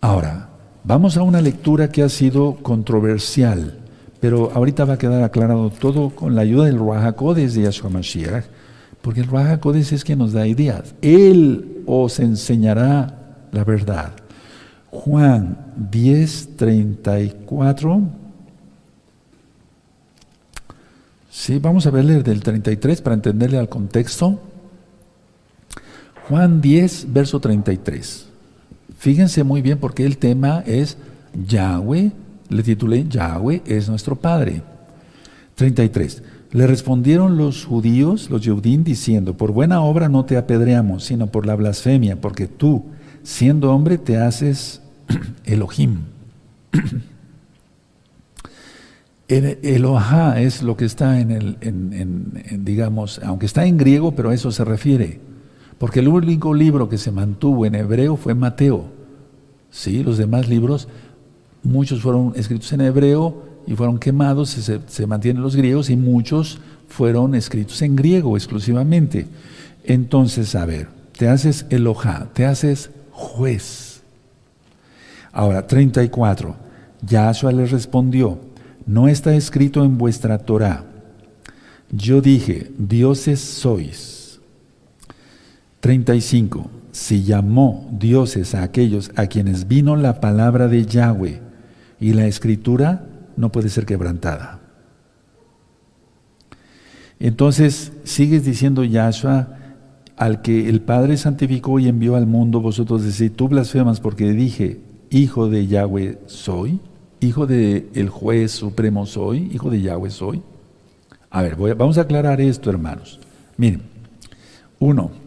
[0.00, 0.48] Ahora,
[0.84, 3.78] vamos a una lectura que ha sido controversial,
[4.20, 8.44] pero ahorita va a quedar aclarado todo con la ayuda del Ruajacodes de Yahshua Mashiach,
[9.02, 10.94] porque el Ruajacodes es quien nos da ideas.
[11.02, 14.12] Él os enseñará la verdad.
[14.90, 18.02] Juan 10, 34.
[21.30, 24.40] Sí, vamos a verle del 33 para entenderle al contexto.
[26.28, 28.26] Juan 10, verso 33.
[28.98, 30.98] Fíjense muy bien porque el tema es
[31.46, 32.10] Yahweh,
[32.48, 34.62] le titulé Yahweh es nuestro Padre.
[35.54, 36.22] 33.
[36.52, 41.46] Le respondieron los judíos, los Yeudín, diciendo, por buena obra no te apedreamos, sino por
[41.46, 42.84] la blasfemia, porque tú,
[43.22, 44.80] siendo hombre, te haces
[45.44, 45.98] Elohim.
[49.28, 54.30] El Elohá es lo que está en el, en, digamos, aunque está en griego, pero
[54.30, 55.25] a eso se refiere.
[55.78, 58.86] Porque el único libro que se mantuvo en hebreo fue Mateo.
[59.70, 60.88] Sí, los demás libros,
[61.62, 66.58] muchos fueron escritos en hebreo y fueron quemados, se, se mantienen los griegos y muchos
[66.88, 69.26] fueron escritos en griego exclusivamente.
[69.84, 74.02] Entonces, a ver, te haces Elohá, te haces juez.
[75.32, 76.56] Ahora, 34.
[77.02, 78.38] Yahshua le respondió,
[78.86, 80.84] no está escrito en vuestra Torah.
[81.90, 84.15] Yo dije, dioses sois
[85.86, 86.68] 35.
[86.90, 91.40] Si llamó dioses a aquellos a quienes vino la palabra de Yahweh
[92.00, 94.58] y la escritura no puede ser quebrantada.
[97.20, 99.58] Entonces, sigues diciendo Yahshua,
[100.16, 104.80] al que el Padre santificó y envió al mundo, vosotros decís, tú blasfemas porque dije,
[105.10, 106.80] hijo de Yahweh soy,
[107.20, 110.42] hijo de el juez supremo soy, hijo de Yahweh soy.
[111.30, 113.20] A ver, vamos a aclarar esto, hermanos.
[113.56, 113.82] Miren,
[114.80, 115.25] uno,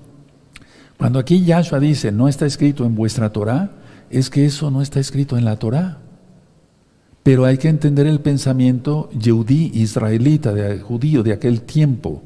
[1.00, 3.72] cuando aquí Yahshua dice, no está escrito en vuestra Torah,
[4.10, 6.00] es que eso no está escrito en la Torah.
[7.24, 12.22] Pero hay que entender el pensamiento yudí, israelita, de, judío de aquel tiempo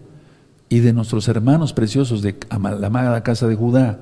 [0.69, 3.99] y de nuestros hermanos preciosos de la amada casa de Judá.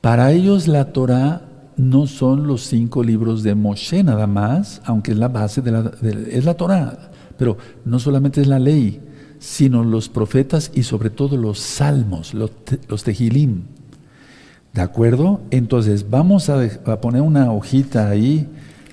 [0.00, 1.42] Para ellos la Torah
[1.76, 5.92] no son los cinco libros de Moshe nada más, aunque es la base de la,
[6.30, 8.98] es la Torah, pero no solamente es la ley,
[9.40, 12.52] sino los profetas y sobre todo los salmos, los,
[12.88, 13.62] los tejilim.
[14.74, 15.40] ¿De acuerdo?
[15.50, 18.46] Entonces vamos a, a, poner una hojita ahí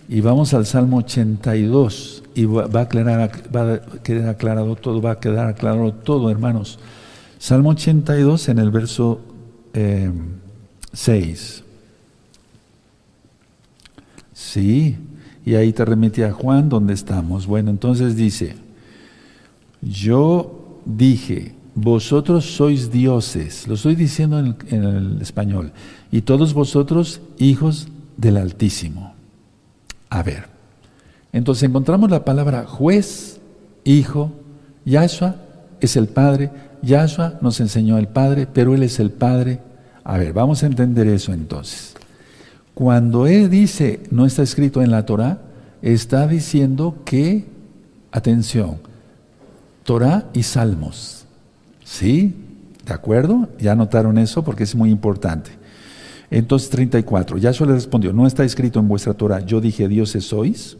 [0.10, 5.12] y vamos al Salmo 82 y va, a, aclarar, va a quedar aclarado todo, va
[5.12, 6.80] a quedar aclarado todo, hermanos.
[7.38, 9.20] Salmo 82 en el verso
[9.74, 9.74] 6.
[9.74, 11.64] Eh,
[14.34, 14.98] sí,
[15.46, 17.46] y ahí te remití a Juan donde estamos.
[17.46, 18.56] Bueno, entonces dice,
[19.82, 25.72] yo dije, vosotros sois dioses, lo estoy diciendo en el, español,
[26.12, 27.88] y todos vosotros hijos
[28.18, 29.14] del Altísimo.
[30.10, 30.48] A ver,
[31.32, 33.40] entonces encontramos la palabra juez,
[33.84, 34.32] hijo,
[34.86, 35.36] Yahshua
[35.80, 36.50] es el Padre,
[36.82, 39.60] Yahshua nos enseñó el Padre, pero Él es el Padre.
[40.04, 41.96] A ver, vamos a entender eso entonces.
[42.74, 45.42] Cuando Él dice, no está escrito en la Torah,
[45.82, 47.46] está diciendo que,
[48.12, 48.78] atención,
[49.88, 51.26] Torah y Salmos.
[51.86, 52.36] ¿Sí?
[52.86, 53.48] ¿De acuerdo?
[53.58, 55.52] Ya notaron eso porque es muy importante.
[56.30, 60.76] Entonces 34, Yahshua le respondió, no está escrito en vuestra Torah, yo dije, dioses sois,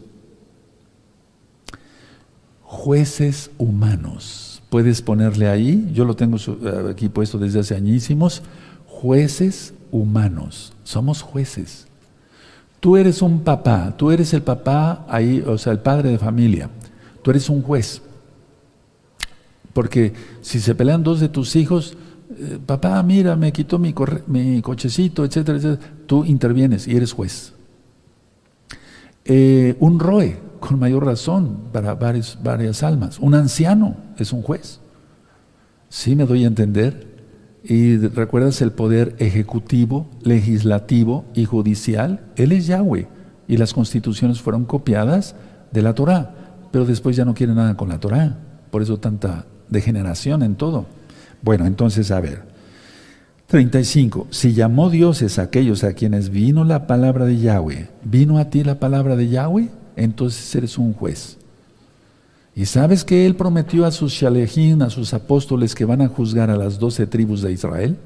[2.62, 4.62] jueces humanos.
[4.68, 8.42] Puedes ponerle ahí, yo lo tengo eh, aquí puesto desde hace añísimos,
[8.84, 10.74] jueces humanos.
[10.84, 11.86] Somos jueces.
[12.78, 16.68] Tú eres un papá, tú eres el papá ahí, o sea, el padre de familia.
[17.22, 18.02] Tú eres un juez.
[19.78, 21.96] Porque si se pelean dos de tus hijos,
[22.36, 23.94] eh, papá, mira, me quitó mi,
[24.26, 27.52] mi, cochecito, etcétera, etcétera, tú intervienes y eres juez.
[29.24, 33.20] Eh, un roe, con mayor razón, para varias, varias almas.
[33.20, 34.80] Un anciano es un juez.
[35.88, 37.22] ¿Sí me doy a entender?
[37.62, 42.32] Y recuerdas el poder ejecutivo, legislativo y judicial.
[42.34, 43.06] Él es Yahweh.
[43.46, 45.36] Y las constituciones fueron copiadas
[45.70, 46.34] de la Torah.
[46.72, 48.38] Pero después ya no quiere nada con la Torah.
[48.72, 50.86] Por eso tanta degeneración en todo.
[51.42, 52.42] Bueno, entonces, a ver.
[53.48, 54.26] 35.
[54.30, 58.62] Si llamó dioses a aquellos a quienes vino la palabra de Yahweh, ¿vino a ti
[58.62, 59.70] la palabra de Yahweh?
[59.96, 61.38] Entonces eres un juez.
[62.54, 66.50] Y sabes que él prometió a sus shalejín, a sus apóstoles, que van a juzgar
[66.50, 67.96] a las doce tribus de Israel.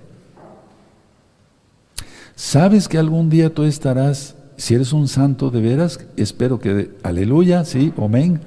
[2.36, 7.64] ¿Sabes que algún día tú estarás, si eres un santo de veras, espero que, aleluya,
[7.64, 8.40] sí, amén,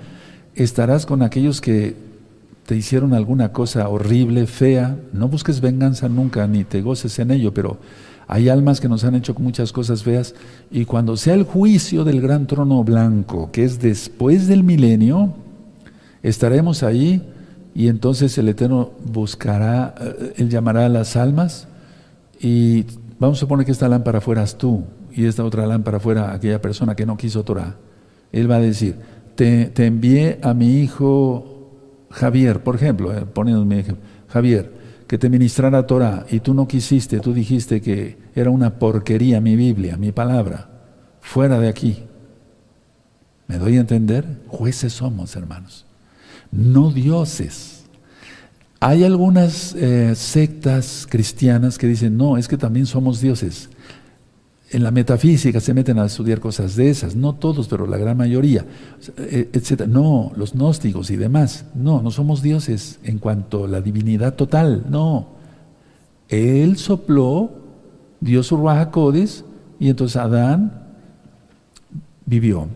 [0.56, 2.05] estarás con aquellos que
[2.66, 7.54] te hicieron alguna cosa horrible, fea, no busques venganza nunca, ni te goces en ello,
[7.54, 7.78] pero
[8.28, 10.34] hay almas que nos han hecho muchas cosas feas
[10.72, 15.34] y cuando sea el juicio del gran trono blanco, que es después del milenio,
[16.24, 17.22] estaremos ahí
[17.76, 21.68] y entonces el Eterno buscará, eh, Él llamará a las almas
[22.40, 22.86] y
[23.20, 26.96] vamos a suponer que esta lámpara fueras tú y esta otra lámpara fuera aquella persona
[26.96, 27.76] que no quiso Torah.
[28.32, 28.96] Él va a decir,
[29.36, 31.55] te, te envié a mi hijo
[32.10, 34.72] Javier, por ejemplo, eh, poniéndome ejemplo, Javier,
[35.08, 39.56] que te ministrara Torah y tú no quisiste, tú dijiste que era una porquería mi
[39.56, 40.70] Biblia, mi palabra,
[41.22, 42.04] fuera de aquí.
[43.48, 44.26] ¿Me doy a entender?
[44.48, 45.86] Jueces somos, hermanos,
[46.52, 47.86] no dioses.
[48.80, 53.70] Hay algunas eh, sectas cristianas que dicen, no, es que también somos dioses
[54.72, 58.18] en la metafísica se meten a estudiar cosas de esas, no todos, pero la gran
[58.18, 58.66] mayoría,
[59.18, 59.86] eh, etc.
[59.88, 64.86] No, los gnósticos y demás, no, no somos dioses en cuanto a la divinidad total,
[64.90, 65.36] no.
[66.30, 67.52] Él sopló,
[68.20, 68.90] dio su Ruach
[69.80, 70.86] y entonces Adán
[72.26, 72.68] vivió.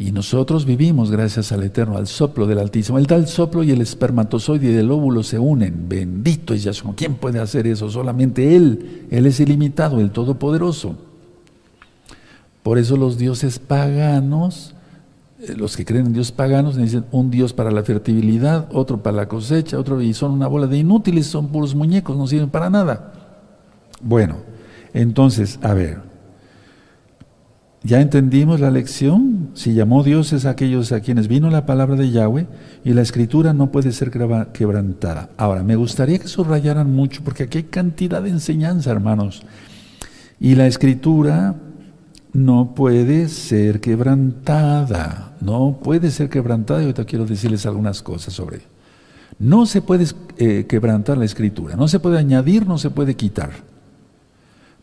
[0.00, 2.96] Y nosotros vivimos gracias al Eterno, al soplo del Altísimo.
[2.96, 5.90] El tal soplo y el espermatozoide del óvulo se unen.
[5.90, 6.94] Bendito es Yahshua.
[6.96, 7.90] ¿Quién puede hacer eso?
[7.90, 9.06] Solamente Él.
[9.10, 10.96] Él es ilimitado, el Todopoderoso.
[12.62, 14.74] Por eso los dioses paganos,
[15.38, 19.18] eh, los que creen en dios paganos, dicen un dios para la fertilidad, otro para
[19.18, 22.70] la cosecha, otro, y son una bola de inútiles, son puros muñecos, no sirven para
[22.70, 23.12] nada.
[24.00, 24.36] Bueno,
[24.94, 26.09] entonces, a ver,
[27.82, 29.50] ya entendimos la lección.
[29.54, 32.46] Si llamó Dios es aquellos a quienes vino la palabra de Yahweh
[32.84, 34.10] y la escritura no puede ser
[34.52, 35.30] quebrantada.
[35.38, 39.42] Ahora, me gustaría que subrayaran mucho porque aquí hay cantidad de enseñanza, hermanos.
[40.38, 41.54] Y la escritura
[42.34, 45.36] no puede ser quebrantada.
[45.40, 46.80] No puede ser quebrantada.
[46.80, 48.66] Y ahorita quiero decirles algunas cosas sobre ello.
[49.38, 50.04] No se puede
[50.36, 51.76] eh, quebrantar la escritura.
[51.76, 53.69] No se puede añadir, no se puede quitar.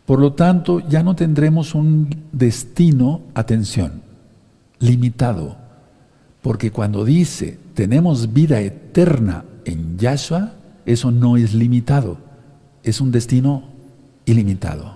[0.07, 4.01] Por lo tanto, ya no tendremos un destino, atención,
[4.79, 5.57] limitado.
[6.41, 10.53] Porque cuando dice tenemos vida eterna en Yahshua,
[10.85, 12.19] eso no es limitado,
[12.83, 13.63] es un destino
[14.25, 14.95] ilimitado.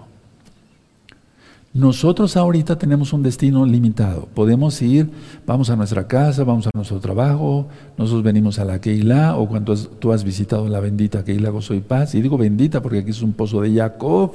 [1.73, 4.29] Nosotros ahorita tenemos un destino limitado.
[4.33, 5.09] Podemos ir,
[5.45, 9.75] vamos a nuestra casa, vamos a nuestro trabajo, nosotros venimos a la Keilah, o cuando
[9.75, 12.15] tú has visitado la bendita Keilah Gozo y Paz.
[12.15, 14.31] Y digo bendita porque aquí es un pozo de Jacob,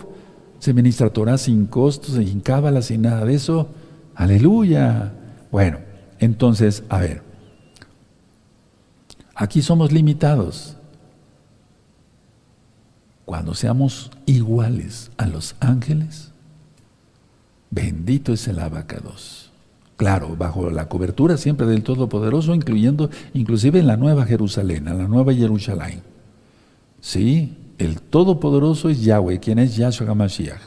[0.66, 3.68] se ministra Torah sin costos, sin cábala, sin nada de eso.
[4.16, 5.12] Aleluya.
[5.52, 5.78] Bueno,
[6.18, 7.22] entonces, a ver,
[9.36, 10.76] aquí somos limitados.
[13.24, 16.32] Cuando seamos iguales a los ángeles,
[17.70, 19.52] Bendito es el abacados.
[19.96, 25.08] Claro, bajo la cobertura siempre del Todopoderoso, incluyendo inclusive en la Nueva Jerusalén, en la
[25.08, 26.02] Nueva Jerusalén.
[27.00, 30.60] Sí, el Todopoderoso es Yahweh, quien es Yahshua HaMashiach.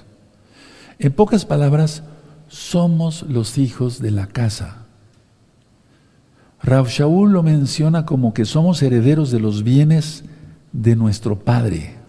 [1.00, 2.04] En pocas palabras,
[2.48, 4.86] somos los hijos de la casa.
[6.62, 10.26] Rav Shaul lo menciona como que somos herederos de los bienes
[10.74, 12.00] de nuestro Padre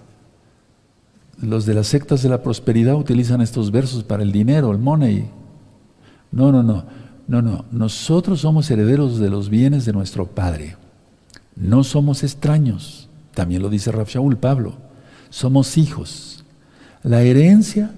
[1.43, 5.31] los de las sectas de la prosperidad utilizan estos versos para el dinero, el money.
[6.31, 6.85] No, no, no,
[7.27, 7.65] no, no.
[7.71, 10.77] Nosotros somos herederos de los bienes de nuestro Padre.
[11.57, 13.09] No somos extraños.
[13.35, 14.77] También lo dice Rav Shaul Pablo.
[15.31, 16.45] Somos hijos.
[17.03, 17.93] La herencia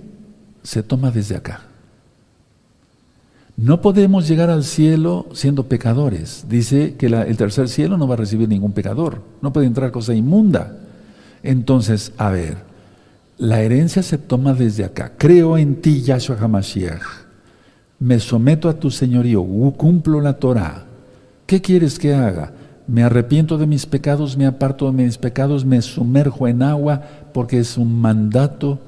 [0.62, 1.62] se toma desde acá.
[3.56, 6.46] No podemos llegar al cielo siendo pecadores.
[6.48, 9.22] Dice que el tercer cielo no va a recibir ningún pecador.
[9.40, 10.78] No puede entrar cosa inmunda.
[11.42, 12.58] Entonces, a ver,
[13.38, 15.12] la herencia se toma desde acá.
[15.16, 17.02] Creo en ti, Yahshua HaMashiach.
[17.98, 19.42] Me someto a tu señorío,
[19.76, 20.84] cumplo la Torah.
[21.46, 22.52] ¿Qué quieres que haga?
[22.92, 27.00] Me arrepiento de mis pecados, me aparto de mis pecados, me sumerjo en agua
[27.32, 28.80] porque es un mandato.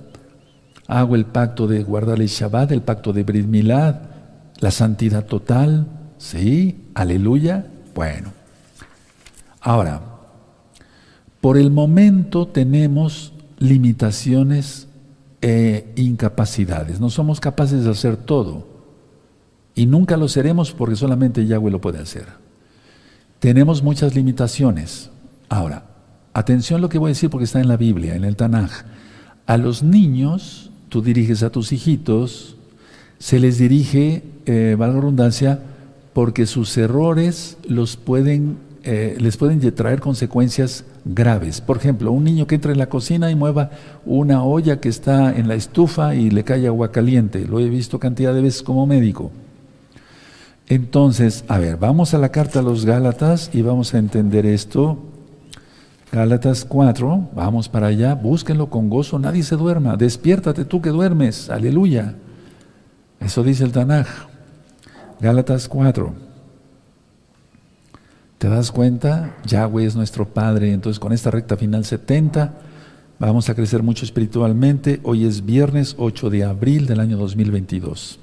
[0.87, 3.95] Hago el pacto de guardar el Shabbat, el pacto de Brit Milad,
[4.61, 5.87] la santidad total.
[6.19, 6.85] ¿Sí?
[6.93, 7.67] Aleluya.
[7.95, 8.35] Bueno.
[9.63, 10.03] Ahora,
[11.41, 14.87] por el momento tenemos limitaciones
[15.41, 17.01] e incapacidades.
[17.01, 18.69] No somos capaces de hacer todo.
[19.75, 22.44] Y nunca lo seremos porque solamente Yahweh lo puede hacer.
[23.45, 25.11] Tenemos muchas limitaciones.
[25.51, 25.85] Ahora,
[26.33, 28.71] atención a lo que voy a decir porque está en la Biblia, en el Tanaj.
[29.45, 32.57] A los niños, tú diriges a tus hijitos,
[33.19, 35.61] se les dirige, eh, valga redundancia,
[36.15, 41.61] porque sus errores los pueden, eh, les pueden traer consecuencias graves.
[41.61, 43.73] Por ejemplo, un niño que entra en la cocina y mueva
[44.07, 47.47] una olla que está en la estufa y le cae agua caliente.
[47.47, 49.33] Lo he visto cantidad de veces como médico.
[50.67, 54.99] Entonces, a ver, vamos a la carta a los Gálatas y vamos a entender esto.
[56.11, 61.51] Gálatas 4, vamos para allá, búsquenlo con gozo, nadie se duerma, despiértate tú que duermes,
[61.51, 62.15] aleluya.
[63.21, 64.07] Eso dice el Tanaj.
[65.21, 66.12] Gálatas 4.
[68.39, 69.35] ¿Te das cuenta?
[69.47, 70.73] Yahweh es nuestro Padre.
[70.73, 72.53] Entonces con esta recta final 70
[73.19, 75.01] vamos a crecer mucho espiritualmente.
[75.03, 78.21] Hoy es viernes 8 de abril del año 2022.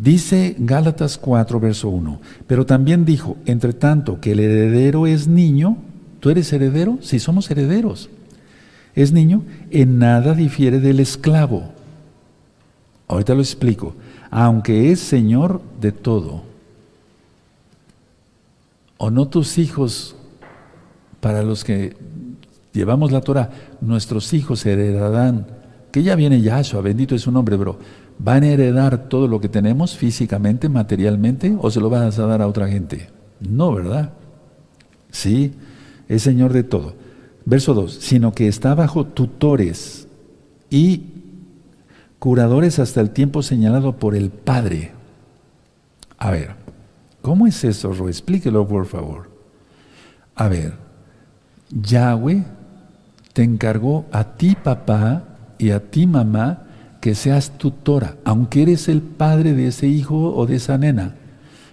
[0.00, 2.20] Dice Gálatas 4, verso 1.
[2.46, 5.76] Pero también dijo, entre tanto que el heredero es niño,
[6.20, 6.98] ¿tú eres heredero?
[7.02, 8.08] Sí, somos herederos.
[8.94, 11.72] Es niño, en nada difiere del esclavo.
[13.08, 13.94] Ahorita lo explico.
[14.30, 16.44] Aunque es señor de todo
[18.96, 20.16] o no tus hijos,
[21.20, 21.96] para los que
[22.72, 23.50] llevamos la Torah,
[23.82, 25.46] nuestros hijos heredarán,
[25.90, 27.78] que ya viene Yahshua, bendito es su nombre, bro,
[28.22, 32.42] ¿van a heredar todo lo que tenemos físicamente, materialmente, o se lo vas a dar
[32.42, 33.08] a otra gente?
[33.40, 34.12] No, ¿verdad?
[35.10, 35.52] Sí,
[36.08, 36.94] es Señor de todo.
[37.44, 40.06] Verso 2, sino que está bajo tutores
[40.68, 41.04] y
[42.18, 44.92] curadores hasta el tiempo señalado por el Padre.
[46.18, 46.60] A ver,
[47.22, 48.08] ¿Cómo es eso, Ro?
[48.08, 49.30] Explíquelo, por favor.
[50.34, 50.74] A ver,
[51.70, 52.44] Yahweh
[53.32, 55.24] te encargó a ti, papá,
[55.58, 56.66] y a ti, mamá,
[57.00, 61.14] que seas tutora, aunque eres el padre de ese hijo o de esa nena,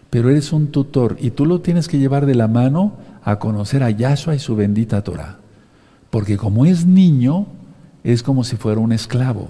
[0.09, 3.83] pero eres un tutor y tú lo tienes que llevar de la mano a conocer
[3.83, 5.37] a Yahshua y su bendita Torah.
[6.09, 7.47] Porque como es niño,
[8.03, 9.49] es como si fuera un esclavo.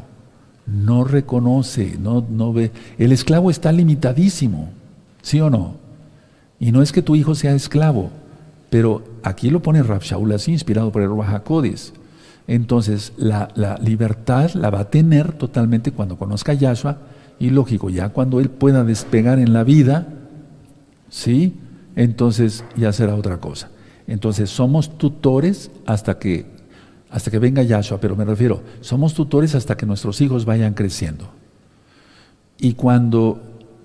[0.65, 2.71] No reconoce, no, no ve.
[2.97, 4.69] El esclavo está limitadísimo,
[5.21, 5.75] ¿sí o no?
[6.59, 8.09] Y no es que tu hijo sea esclavo,
[8.71, 11.43] pero aquí lo pone Rav Shaul así, inspirado por el Ruach
[12.47, 13.49] Entonces, la,
[13.81, 16.97] libertad la va a tener totalmente cuando conozca a Yahshua,
[17.39, 20.07] y lógico, ya cuando él pueda despegar en la vida,
[21.09, 21.55] ¿sí?
[21.95, 23.69] Entonces ya será otra cosa.
[24.07, 26.45] Entonces, somos tutores hasta que,
[27.11, 31.29] hasta que venga Yahshua, pero me refiero, somos tutores hasta que nuestros hijos vayan creciendo.
[32.57, 33.39] Y cuando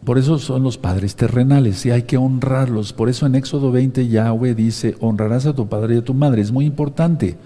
[0.05, 2.93] por eso son los padres terrenales y hay que honrarlos.
[2.93, 6.43] Por eso en Éxodo 20 Yahweh dice, honrarás a tu padre y a tu madre.
[6.43, 7.37] Es muy importante,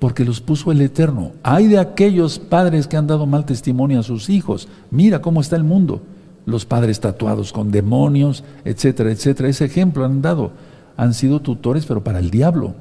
[0.00, 1.32] porque los puso el Eterno.
[1.42, 4.66] Hay de aquellos padres que han dado mal testimonio a sus hijos.
[4.90, 6.02] Mira cómo está el mundo.
[6.46, 9.50] Los padres tatuados con demonios, etcétera, etcétera.
[9.50, 10.52] Ese ejemplo han dado.
[10.96, 12.74] Han sido tutores, pero para el diablo.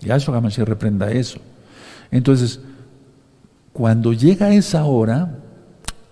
[0.00, 1.40] Yahshua se reprenda eso.
[2.12, 2.60] Entonces,
[3.72, 5.38] cuando llega esa hora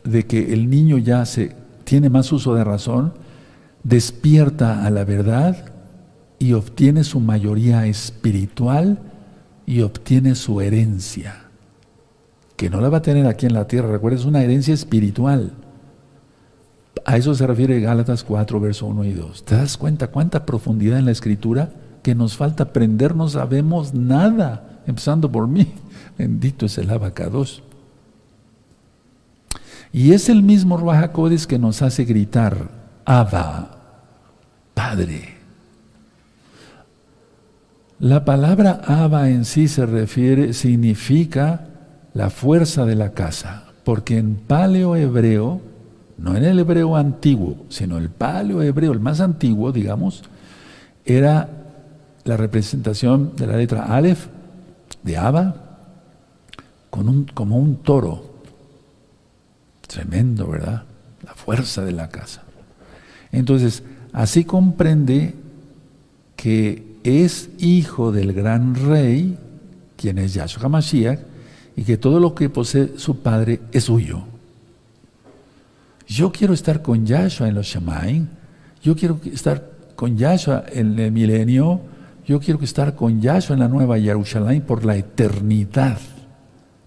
[0.03, 3.13] de que el niño ya se tiene más uso de razón,
[3.85, 5.73] despierta a la verdad
[6.41, 8.99] y obtiene su mayoría espiritual
[9.71, 11.45] y obtiene su herencia,
[12.57, 15.53] que no la va a tener aquí en la tierra, recuerda, es una herencia espiritual.
[17.05, 19.45] A eso se refiere Gálatas 4, verso 1 y 2.
[19.45, 21.71] ¿Te das cuenta cuánta profundidad en la escritura?
[22.03, 25.73] Que nos falta aprender, no sabemos nada, empezando por mí.
[26.19, 27.63] Bendito es el abacados.
[29.93, 31.13] Y es el mismo Ruach
[31.47, 32.71] que nos hace gritar,
[33.05, 33.71] Abba,
[34.75, 35.40] Padre.
[38.01, 41.67] La palabra Abba en sí se refiere, significa
[42.15, 45.61] la fuerza de la casa, porque en paleo hebreo,
[46.17, 50.23] no en el hebreo antiguo, sino el paleo hebreo, el más antiguo, digamos,
[51.05, 51.51] era
[52.25, 54.29] la representación de la letra Aleph,
[55.03, 55.55] de Abba,
[56.89, 58.41] con un, como un toro.
[59.87, 60.85] Tremendo, ¿verdad?
[61.23, 62.45] La fuerza de la casa.
[63.31, 63.83] Entonces,
[64.15, 65.35] así comprende
[66.35, 69.39] que es hijo del gran rey,
[69.97, 71.21] quien es Yahshua HaMashiach,
[71.77, 74.25] y que todo lo que posee su padre es suyo.
[76.07, 78.27] Yo quiero estar con Yahshua en los Shemaim,
[78.83, 81.81] yo quiero estar con Yahshua en el milenio,
[82.27, 85.99] yo quiero estar con Yahshua en la nueva Jerusalén por la eternidad.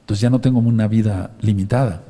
[0.01, 2.03] Entonces ya no tengo una vida limitada.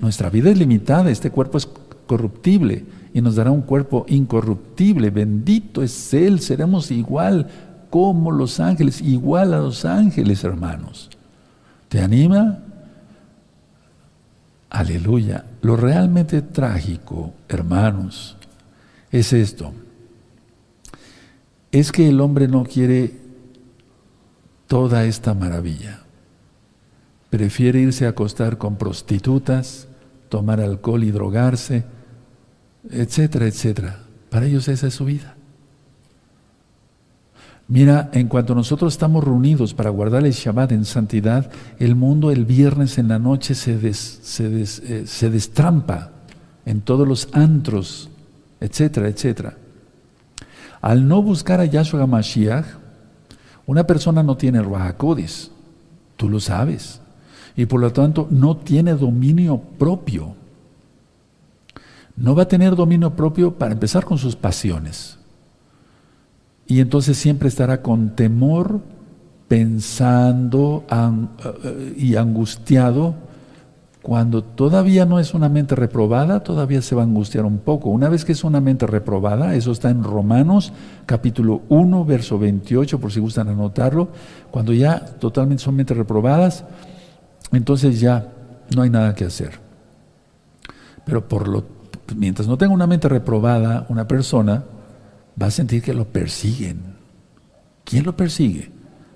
[0.00, 1.68] Nuestra vida es limitada, este cuerpo es
[2.06, 2.84] corruptible
[3.18, 5.10] y nos dará un cuerpo incorruptible.
[5.10, 7.48] Bendito es Él, seremos igual
[7.90, 11.10] como los ángeles, igual a los ángeles, hermanos.
[11.88, 12.60] ¿Te anima?
[14.70, 15.46] Aleluya.
[15.62, 18.36] Lo realmente trágico, hermanos,
[19.10, 19.72] es esto.
[21.72, 23.18] Es que el hombre no quiere
[24.68, 26.02] toda esta maravilla.
[27.30, 29.88] Prefiere irse a acostar con prostitutas,
[30.28, 31.97] tomar alcohol y drogarse,
[32.90, 34.00] etcétera, etcétera.
[34.30, 35.34] Para ellos esa es su vida.
[37.68, 42.46] Mira, en cuanto nosotros estamos reunidos para guardar el Shabbat en santidad, el mundo el
[42.46, 46.12] viernes en la noche se, se, eh, se destrampa
[46.64, 48.08] en todos los antros,
[48.58, 49.58] etcétera, etcétera.
[50.80, 52.64] Al no buscar a Yahshua Mashiach,
[53.66, 54.96] una persona no tiene Ruach
[56.16, 57.00] tú lo sabes,
[57.54, 60.34] y por lo tanto no tiene dominio propio
[62.18, 65.18] no va a tener dominio propio para empezar con sus pasiones.
[66.66, 68.80] Y entonces siempre estará con temor,
[69.46, 73.14] pensando eh, y angustiado.
[74.02, 77.88] Cuando todavía no es una mente reprobada, todavía se va a angustiar un poco.
[77.90, 80.72] Una vez que es una mente reprobada, eso está en Romanos
[81.06, 84.08] capítulo 1, verso 28, por si gustan anotarlo,
[84.50, 86.64] cuando ya totalmente son mentes reprobadas,
[87.52, 88.32] entonces ya
[88.74, 89.60] no hay nada que hacer.
[91.04, 91.77] Pero por lo
[92.16, 94.64] mientras no tenga una mente reprobada, una persona
[95.40, 96.96] va a sentir que lo persiguen.
[97.84, 98.70] ¿Quién lo persigue?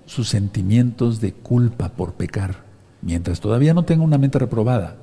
[0.05, 2.63] Sus sentimientos de culpa por pecar,
[3.01, 4.97] mientras todavía no tenga una mente reprobada.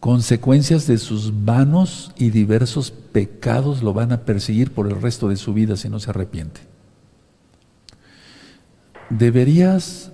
[0.00, 5.36] Consecuencias de sus vanos y diversos pecados lo van a perseguir por el resto de
[5.36, 6.60] su vida si no se arrepiente.
[9.10, 10.10] Deberías,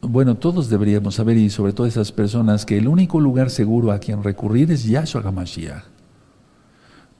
[0.00, 4.00] bueno, todos deberíamos saber, y sobre todo esas personas, que el único lugar seguro a
[4.00, 5.91] quien recurrir es Yahshua HaMashiach.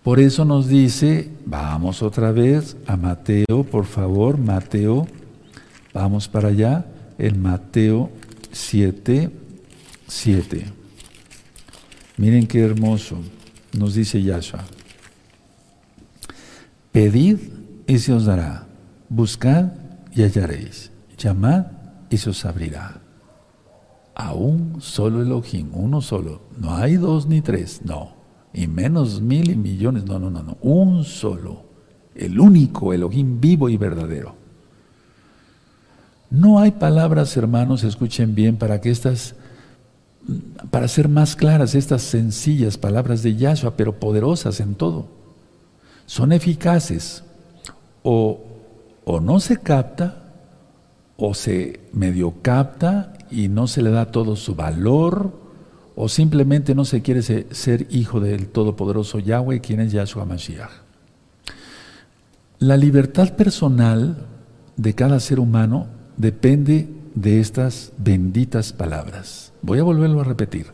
[0.02, 5.06] Por eso nos dice, vamos otra vez a Mateo, por favor, Mateo,
[5.94, 6.86] vamos para allá,
[7.18, 8.10] en Mateo
[8.50, 9.30] 7,
[10.08, 10.66] 7.
[12.16, 13.18] Miren qué hermoso,
[13.78, 14.64] nos dice Yahshua.
[16.90, 17.38] Pedid
[17.86, 18.66] y se os dará,
[19.08, 19.66] buscad
[20.12, 21.66] y hallaréis, llamad
[22.10, 23.00] y se os abrirá.
[24.16, 28.21] A un solo Elohim, uno solo, no hay dos ni tres, no
[28.54, 31.62] y menos mil y millones, no, no, no, no, un solo,
[32.14, 34.34] el único Elohim vivo y verdadero.
[36.30, 39.34] No hay palabras, hermanos, escuchen bien, para que estas,
[40.70, 45.06] para ser más claras, estas sencillas palabras de Yahshua, pero poderosas en todo.
[46.06, 47.22] Son eficaces.
[48.02, 48.40] O,
[49.04, 50.22] o no se capta,
[51.16, 55.41] o se medio capta y no se le da todo su valor,
[55.94, 60.70] o simplemente no se quiere ser hijo del Todopoderoso Yahweh, quien es Yahshua Mashiach.
[62.58, 64.26] La libertad personal
[64.76, 69.52] de cada ser humano depende de estas benditas palabras.
[69.62, 70.66] Voy a volverlo a repetir.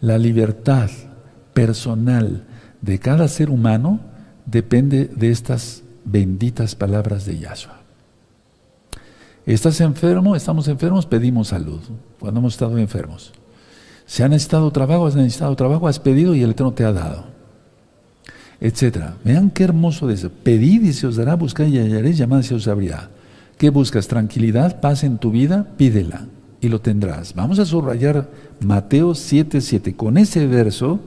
[0.00, 0.90] La libertad
[1.54, 2.44] personal
[2.80, 4.00] de cada ser humano
[4.46, 7.80] depende de estas benditas palabras de Yahshua.
[9.44, 10.34] ¿Estás enfermo?
[10.34, 11.80] Estamos enfermos, pedimos salud.
[12.18, 13.32] Cuando hemos estado enfermos.
[14.06, 17.24] Si han necesitado trabajo, has necesitado trabajo, has pedido y el Eterno te ha dado.
[18.60, 19.16] Etcétera.
[19.24, 20.30] Vean qué hermoso de eso.
[20.30, 23.10] Pedid y se os dará, buscad y hallaréis, llamad y se os abrirá.
[23.58, 24.06] ¿Qué buscas?
[24.06, 26.26] Tranquilidad, paz en tu vida, pídela
[26.60, 27.34] y lo tendrás.
[27.34, 28.28] Vamos a subrayar
[28.60, 29.94] Mateo 7:7.
[29.96, 31.00] Con ese verso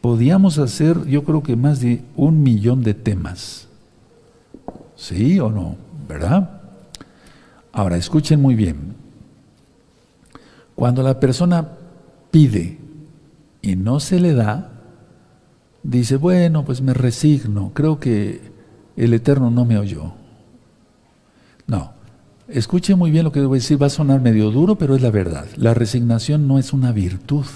[0.00, 3.68] podíamos hacer, yo creo que más de un millón de temas.
[4.94, 5.76] ¿Sí o no?
[6.08, 6.60] ¿Verdad?
[7.72, 8.94] Ahora, escuchen muy bien.
[10.74, 11.68] Cuando la persona
[12.30, 12.78] pide
[13.62, 14.72] y no se le da,
[15.82, 18.52] dice, bueno, pues me resigno, creo que
[18.96, 20.14] el Eterno no me oyó.
[21.66, 21.92] No,
[22.48, 25.02] escuche muy bien lo que voy a decir, va a sonar medio duro, pero es
[25.02, 25.46] la verdad.
[25.56, 27.46] La resignación no es una virtud,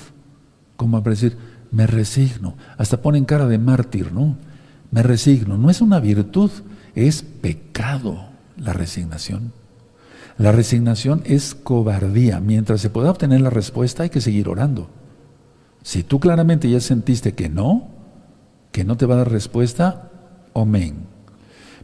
[0.76, 1.36] como para decir,
[1.70, 2.56] me resigno.
[2.76, 4.36] Hasta ponen cara de mártir, ¿no?
[4.90, 5.56] Me resigno.
[5.56, 6.50] No es una virtud,
[6.94, 9.52] es pecado la resignación.
[10.38, 12.40] La resignación es cobardía.
[12.40, 14.88] Mientras se pueda obtener la respuesta hay que seguir orando.
[15.82, 17.88] Si tú claramente ya sentiste que no,
[18.72, 20.10] que no te va a dar respuesta,
[20.54, 21.06] amén.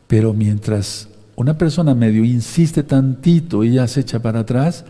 [0.06, 4.84] Pero mientras una persona medio insiste tantito y ya se echa para atrás,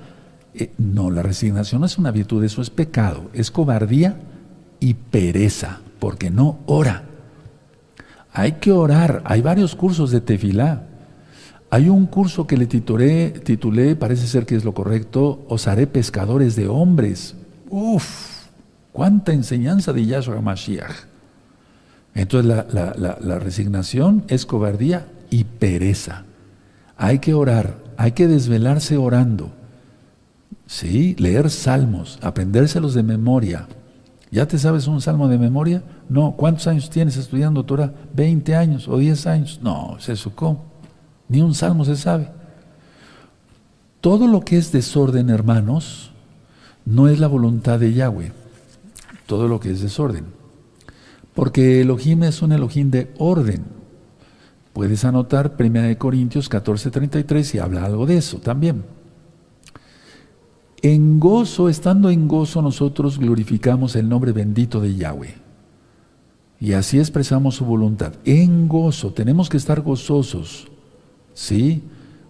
[0.55, 4.17] eh, no, la resignación no es una virtud, eso es pecado, es cobardía
[4.81, 7.05] y pereza, porque no ora.
[8.33, 10.86] Hay que orar, hay varios cursos de tefilá.
[11.71, 15.87] Hay un curso que le titulé, titulé, parece ser que es lo correcto, Os haré
[15.87, 17.35] pescadores de hombres.
[17.69, 18.47] Uf,
[18.93, 21.07] cuánta enseñanza de Yahshua Mashiach.
[22.15, 26.25] Entonces la, la resignación es cobardía y pereza.
[26.97, 29.51] Hay que orar, hay que desvelarse orando.
[30.67, 33.69] Sí, leer salmos, aprendérselos de memoria.
[34.31, 35.83] ¿Ya te sabes un salmo de memoria?
[36.09, 36.35] No.
[36.37, 37.93] ¿Cuántos años tienes estudiando Torah?
[38.17, 39.61] ¿20 años o 10 años?
[39.63, 40.61] No, se sucó.
[41.29, 42.31] Ni un salmo se sabe.
[44.01, 46.13] Todo lo que es desorden, hermanos,
[46.85, 48.33] no es la voluntad de Yahweh.
[49.27, 50.27] Todo lo que es desorden.
[51.35, 53.65] Porque Elohim es un Elohim de orden.
[54.73, 58.85] Puedes anotar 1 Corintios 14:33 y habla algo de eso también.
[60.83, 65.35] En gozo, estando en gozo, nosotros glorificamos el nombre bendito de Yahweh.
[66.61, 68.15] Y así expresamos su voluntad.
[68.25, 70.69] En gozo, tenemos que estar gozosos.
[71.37, 71.83] ¿Sí?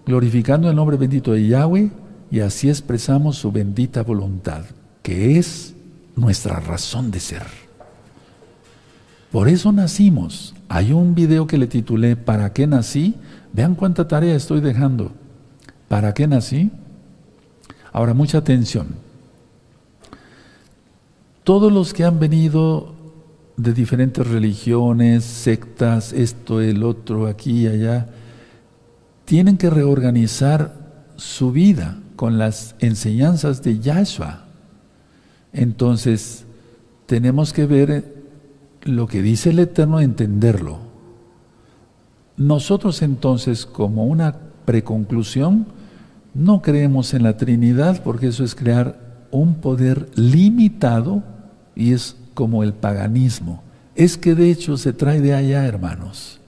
[0.05, 1.91] Glorificando el nombre bendito de Yahweh
[2.31, 4.65] y así expresamos su bendita voluntad,
[5.03, 5.75] que es
[6.17, 7.47] nuestra razón de ser.
[9.31, 10.55] Por eso nacimos.
[10.69, 13.15] Hay un video que le titulé ¿Para qué nací?
[13.53, 15.13] Vean cuánta tarea estoy dejando.
[15.89, 16.71] ¿Para qué nací?
[17.93, 18.89] Ahora, mucha atención.
[21.45, 22.95] Todos los que han venido
[23.57, 28.09] de diferentes religiones, sectas, esto, el otro, aquí allá,
[29.27, 30.73] tienen que reorganizar
[31.17, 34.47] su vida con las enseñanzas de Yahshua.
[35.53, 36.47] Entonces,
[37.07, 38.17] tenemos que ver
[38.83, 40.79] lo que dice el Eterno, entenderlo.
[42.37, 45.67] Nosotros entonces, como una preconclusión,
[46.33, 51.23] no creemos en la Trinidad porque eso es crear un poder limitado
[51.75, 53.63] y es como el paganismo.
[53.95, 56.41] Es que de hecho se trae de allá, hermanos.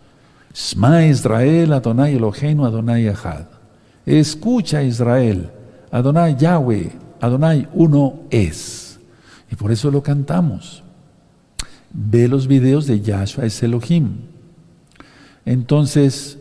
[0.52, 3.46] Shma Israel, Adonai Eloheinu, Adonai Ahad.
[4.04, 5.50] Escucha Israel,
[5.90, 6.90] Adonai Yahweh,
[7.20, 8.98] Adonai uno es.
[9.50, 10.82] Y por eso lo cantamos.
[11.92, 14.16] Ve los videos de Yahshua es Elohim.
[15.44, 16.38] Entonces,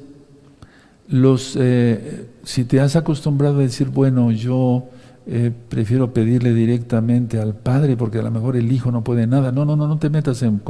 [1.08, 4.90] los, eh, si te has acostumbrado a decir, bueno, yo
[5.26, 9.52] eh, prefiero pedirle directamente al Padre porque a lo mejor el Hijo no puede nada.
[9.52, 10.62] No, no, no, no te metas en...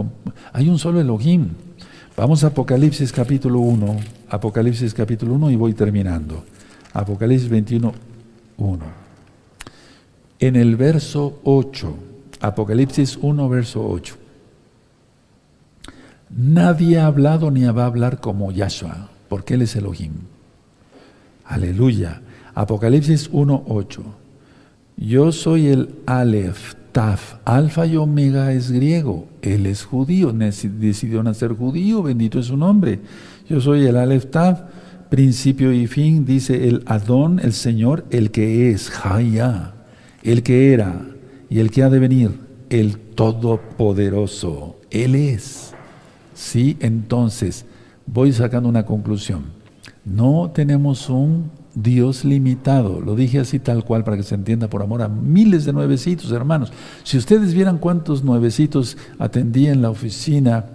[0.53, 1.49] Hay un solo Elohim.
[2.17, 3.99] Vamos a Apocalipsis capítulo 1,
[4.29, 6.43] Apocalipsis capítulo 1 y voy terminando.
[6.91, 7.93] Apocalipsis 21,
[8.57, 8.85] 1.
[10.39, 11.95] En el verso 8,
[12.39, 14.15] Apocalipsis 1, verso 8.
[16.35, 20.13] Nadie ha hablado ni va a hablar como Yahshua, porque Él es Elohim.
[21.45, 22.23] Aleluya.
[22.55, 24.03] Apocalipsis 1, 8.
[24.97, 32.01] Yo soy el Aleph, Alfa y Omega es griego, él es judío, decidió nacer judío,
[32.01, 32.99] bendito es su nombre.
[33.47, 34.61] Yo soy el Aleph Taf,
[35.09, 39.75] principio y fin, dice el Adón, el Señor, el que es, Jaya,
[40.23, 41.05] el que era
[41.49, 42.39] y el que ha de venir,
[42.69, 45.73] el Todopoderoso, Él es.
[46.33, 47.65] Sí, entonces,
[48.07, 49.45] voy sacando una conclusión.
[50.03, 51.51] No tenemos un
[51.81, 53.01] Dios limitado.
[53.01, 56.31] Lo dije así tal cual para que se entienda por amor a miles de nuevecitos,
[56.31, 56.73] hermanos.
[57.03, 60.65] Si ustedes vieran cuántos nuevecitos atendí en la oficina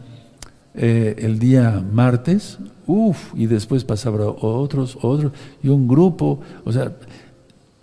[0.75, 5.33] eh, el día martes, uff, y después pasaba otros, otros,
[5.63, 6.93] y un grupo, o sea,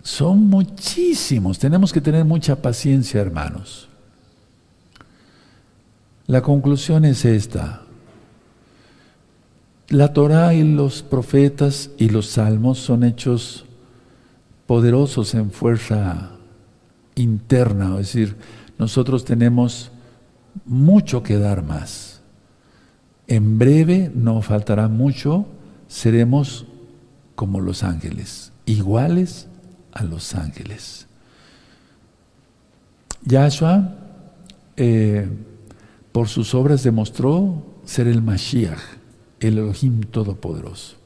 [0.02, 1.58] son muchísimos.
[1.58, 3.88] Tenemos que tener mucha paciencia, hermanos.
[6.26, 7.82] La conclusión es esta.
[9.90, 13.64] La Torah y los profetas y los salmos son hechos
[14.68, 16.30] poderosos en fuerza
[17.16, 18.36] interna, es decir,
[18.78, 19.90] nosotros tenemos
[20.64, 22.20] mucho que dar más.
[23.26, 25.46] En breve, no faltará mucho,
[25.88, 26.66] seremos
[27.34, 29.48] como los ángeles, iguales
[29.90, 31.08] a los ángeles.
[33.24, 33.96] Yahshua,
[34.76, 35.28] eh,
[36.12, 38.99] por sus obras, demostró ser el Mashiach
[39.40, 40.96] el Elohim Todopoderoso.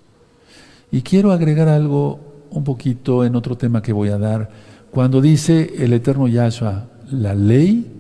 [0.91, 2.21] Y quiero agregar algo
[2.51, 4.51] un poquito en otro tema que voy a dar.
[4.91, 7.91] Cuando dice el eterno Yahshua, la ley,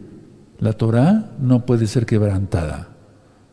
[0.60, 2.88] la Torah, no puede ser quebrantada.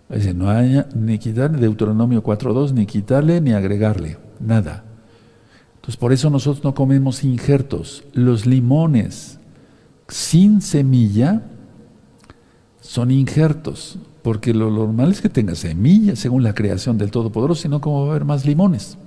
[0.10, 4.84] Dice, no hay ni quitarle, Deuteronomio 4.2, ni quitarle ni agregarle, nada.
[5.76, 8.04] Entonces por eso nosotros no comemos injertos.
[8.14, 9.40] Los limones
[10.08, 11.42] sin semilla
[12.82, 17.82] son injertos porque lo normal es que tenga semillas según la creación del Todopoderoso, sino
[17.82, 18.98] como va a haber más limones.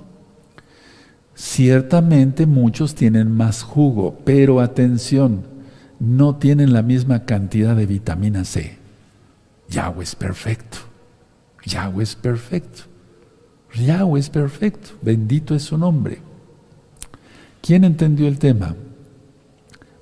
[1.35, 5.43] Ciertamente muchos tienen más jugo, pero atención,
[5.99, 8.79] no tienen la misma cantidad de vitamina C.
[9.69, 10.79] Yahweh es perfecto.
[11.65, 12.83] Yahweh es perfecto.
[13.75, 14.91] Yahweh es perfecto.
[15.03, 16.21] Bendito es su nombre.
[17.63, 18.77] ¿Quién entendió el tema?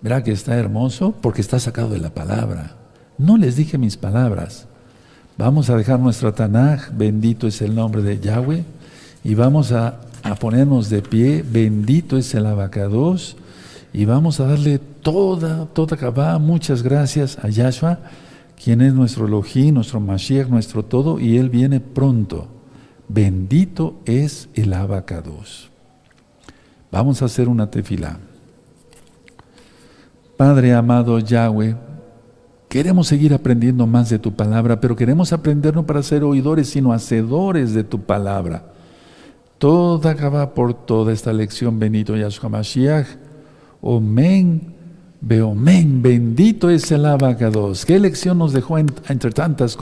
[0.01, 2.77] Verá que está hermoso porque está sacado de la palabra.
[3.19, 4.67] No les dije mis palabras.
[5.39, 8.65] Vamos a dejar nuestro Tanaj, bendito es el nombre de Yahweh,
[9.25, 10.01] y vamos a,
[10.39, 13.37] ponernos de pie, bendito es el abacados,
[13.93, 17.99] y vamos a darle toda, toda cabá, muchas gracias a Yahshua,
[18.63, 22.49] quien es nuestro Elohim, nuestro Mashiach, nuestro todo, y Él viene pronto.
[23.09, 25.71] Bendito es el abacados.
[26.91, 28.19] Vamos a hacer una tefila.
[30.37, 31.75] Padre amado Yahweh,
[32.73, 36.95] Queremos seguir aprendiendo más de tu palabra, pero queremos aprender no para ser oidores, sino
[36.95, 38.65] hacedores de tu palabra.
[39.59, 43.09] Toda acaba por toda esta lección, bendito Yahshua Mashiach.
[43.83, 44.73] Omen,
[45.21, 47.85] Beomen, bendito es el abacados.
[47.85, 49.77] ¿Qué lección nos dejó entre tantas